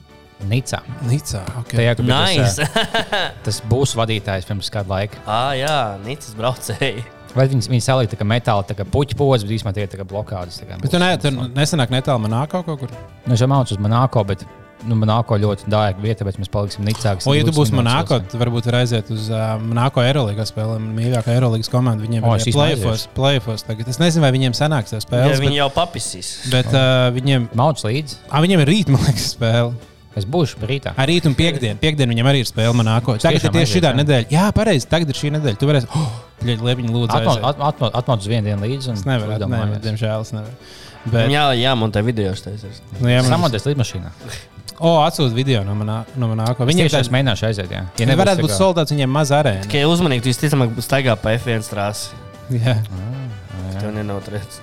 [0.45, 0.81] Nicā.
[1.09, 1.41] Nicā.
[1.63, 1.79] Okay.
[1.79, 2.67] Tajā, Nice.
[2.67, 5.23] tas, tas būs vadītājs pirms kāda laika.
[5.27, 7.05] ah, jā, Nīcas braucēji.
[7.35, 9.91] Vai viņi, viņi salika tā kā metāla, tā kā puķu pods, bet īstenībā tie ir
[9.91, 10.61] tā kā blokādes.
[10.61, 12.93] tā kā Bet tu, ne, tu nesenāk netālu manākā kaut kur?
[13.27, 14.45] Nu, jau mācos uz Monako, bet
[14.87, 17.15] nu, Monako ļoti dārga vieta, tāpēc mēs paliksim Nicā.
[17.19, 17.95] kas O, ja tu 20 būsi vilcienā.
[18.11, 20.87] tad varbūt var aiziet uz uh, manāko aerolīgas spēlēm.
[20.99, 23.07] Mīļākā aerolīgas komanda viņiem O, ir plēfos.
[23.17, 23.89] plēfos tagad.
[23.89, 25.41] Es nezinu, vai viņiem sanāks tās Jā, spēles.
[25.43, 26.31] viņi jau papisīs.
[26.53, 28.21] Bet, bet uh, viņiem, Mauc līdzi.
[28.31, 29.75] ah, viņiem ir rīt, man liekas, spēle.
[30.15, 30.93] Es būšu rītā.
[30.95, 31.75] Ar rītu un piekdienu.
[31.83, 33.17] Piekdienu viņam arī ir spēle manāko.
[33.19, 34.29] Tagad ir tieši šī nedēļa.
[34.31, 34.87] Jā, pareizi.
[34.87, 35.59] Tagad ir šī nedēļa.
[35.59, 35.89] Tu varēsi.
[35.99, 36.13] Oh,
[36.45, 37.21] Liepiņa lūdzu.
[37.21, 37.93] aiziet.
[38.01, 38.91] Atmāc uz vienu dienu līdzi.
[38.93, 39.39] un Es nevaru.
[39.49, 40.57] Nevaru, diemžēl es nevaru.
[41.05, 42.81] Bet, Jā, jā, man te video štaisīs.
[43.01, 43.29] nu, jā, man...
[43.35, 44.13] Samoties lidmašīnā.
[44.81, 46.65] O, atsūti video no manā, no manāko.
[46.65, 47.71] Viņiem Viņiem tieši es tāds mēģināšu aiziet.
[47.77, 49.67] Jā, ja nevarētu būt soldāts, viņiem maz arēna.
[49.69, 52.17] Tikai uzmanīgi, tu visticamāk staigā pa F1 trāsi.
[52.57, 52.79] Jā.
[53.79, 54.63] Tev nenoturēts.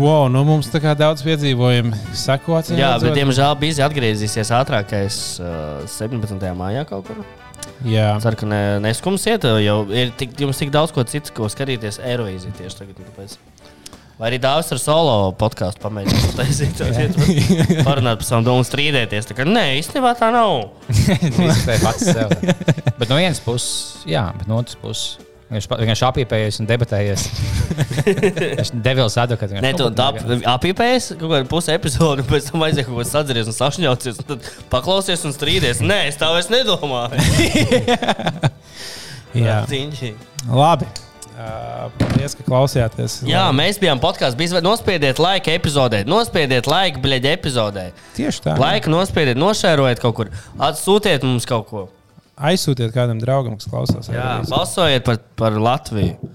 [0.00, 2.72] Wow, nu mums tā kā daudz piedzīvojumu sakot.
[2.72, 6.40] Jā, bet diemžēl bija atgriezīsies ātrākais uh, 17.
[6.56, 7.20] maijā kaut kur.
[7.88, 8.12] Jā.
[8.22, 12.54] Ceru, ka ne, neskumsiet, jo ir tik, jums tik daudz ko citu, ko skatīties Eirovīzijā
[12.60, 13.00] tieši tagad.
[13.00, 13.38] un Tāpēc.
[14.20, 16.82] Vai arī dāvāts ar solo podkāstu pamēģināt taisīt,
[17.88, 19.26] parunāt par savu domu, strīdēties.
[19.30, 20.68] Tā kā, nē, īstenībā tā nav.
[21.66, 22.36] Tā ir pats sev.
[23.00, 25.31] Bet no vienas puses, jā, bet no otras puses.
[25.52, 27.26] Viņš vienkārši apīpējies un debatējies.
[28.62, 29.52] Viņš devils advokāts.
[29.60, 29.90] Nē, tu
[30.48, 34.22] apīpējies kaut kādu pusi epizodi, un pēc tam aizies kaut ko sadzīties un sašņauties.
[34.22, 35.84] Un tad paklausies un strīdies.
[35.84, 37.20] Nē, es tā vairs nedomāju.
[39.44, 39.62] Jā.
[39.68, 40.14] Ciņķi.
[40.48, 40.88] Labi.
[41.32, 43.22] Uh, paldies, ka klausījāties.
[43.28, 44.36] Jā, mēs bijām podkāstā.
[44.38, 47.86] Bija nospiediet laiku epizodē, nospiediet laiku bļaļ epizodē.
[48.16, 48.56] Tieši tā.
[48.60, 51.88] Laiku nospiediet, nošērojiet kaut kur, atsūtiet mums kaut ko.
[52.42, 54.10] Aizsūtiet kādam draugam, kas klausās.
[54.10, 56.32] Jā, balsojiet par, par Latviju.